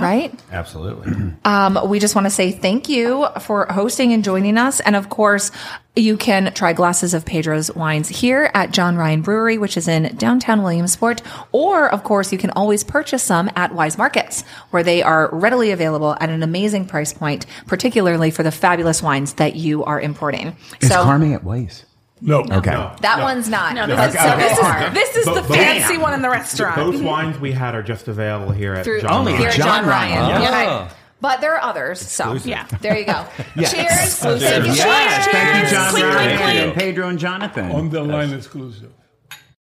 Right? 0.00 0.34
Absolutely. 0.52 1.32
Um, 1.46 1.78
we 1.88 1.98
just 1.98 2.14
want 2.14 2.24
to 2.24 2.30
say 2.30 2.52
thank 2.52 2.88
you 2.88 3.26
for 3.40 3.66
hosting 3.66 4.14
and 4.14 4.24
joining 4.24 4.56
us. 4.56 4.80
And 4.80 4.96
of 4.96 5.10
course, 5.10 5.50
you 5.94 6.16
can 6.16 6.54
try 6.54 6.72
glasses 6.72 7.12
of 7.12 7.26
Pedro's 7.26 7.70
wines 7.74 8.08
here 8.08 8.50
at 8.54 8.70
John 8.70 8.96
Ryan 8.96 9.20
Brewery, 9.20 9.58
which 9.58 9.76
is 9.76 9.86
in 9.86 10.16
downtown 10.16 10.62
Williamsport. 10.62 11.20
Or, 11.52 11.92
of 11.92 12.02
course, 12.02 12.32
you 12.32 12.38
can 12.38 12.50
always 12.50 12.82
purchase 12.82 13.22
some 13.22 13.50
at 13.56 13.72
Weis 13.72 13.98
Markets, 13.98 14.42
where 14.70 14.82
they 14.82 15.02
are 15.02 15.28
readily 15.32 15.70
available 15.70 16.16
at 16.18 16.30
an 16.30 16.42
amazing 16.42 16.86
price 16.86 17.12
point, 17.12 17.44
particularly 17.66 18.30
for 18.30 18.42
the 18.42 18.50
fabulous 18.50 19.02
wines 19.02 19.34
that 19.34 19.54
you 19.54 19.84
are 19.84 20.00
importing. 20.00 20.56
Is 20.80 20.88
so 20.88 21.02
Carme 21.02 21.34
at 21.34 21.44
Weis? 21.44 21.84
No. 22.26 22.40
Okay. 22.40 22.70
that 23.02 23.18
one's 23.22 23.48
not. 23.50 23.74
No, 23.74 23.86
this 23.86 23.96
That's 23.96 24.14
is, 24.14 24.20
so 24.22 24.36
this 24.38 24.58
far. 24.58 24.86
is, 24.88 24.94
this 24.94 25.16
is 25.16 25.24
But- 25.26 25.34
the 25.34 25.42
but- 25.48 25.56
fancy 25.58 25.98
one 25.98 26.14
in 26.14 26.22
the 26.22 26.30
restaurant. 26.30 26.76
Both 26.76 27.02
wines 27.02 27.38
we 27.38 27.52
had 27.52 27.74
are 27.74 27.82
just 27.82 28.08
available 28.08 28.52
here 28.52 28.72
at 28.74 28.84
Through 28.84 29.02
John 29.02 29.12
Only 29.12 29.32
Ryan. 29.32 29.40
here 29.42 29.50
at 29.50 29.56
John 29.56 29.66
John 29.82 29.86
Ryan. 29.86 30.18
Ryan. 30.18 30.42
Yeah. 30.42 30.66
Ah. 30.90 30.94
But 31.20 31.40
there 31.40 31.54
are 31.54 31.62
others. 31.62 32.00
So 32.00 32.32
Yeah. 32.44 32.66
there 32.80 32.98
you 32.98 33.04
go. 33.04 33.24
Yes. 33.56 33.72
Cheers. 33.72 34.20
Cheers. 34.22 34.40
Cheers. 34.42 34.76
Yes, 34.78 35.26
thank 35.28 35.64
you, 35.64 35.70
John 35.76 35.90
Clink, 35.90 36.06
clink, 36.12 36.40
Ryan, 36.40 36.68
and 36.70 36.74
Pedro 36.74 37.08
and 37.08 37.18
Jonathan. 37.18 37.70
On 37.72 37.90
the 37.90 38.02
line 38.02 38.32
exclusive. 38.32 38.90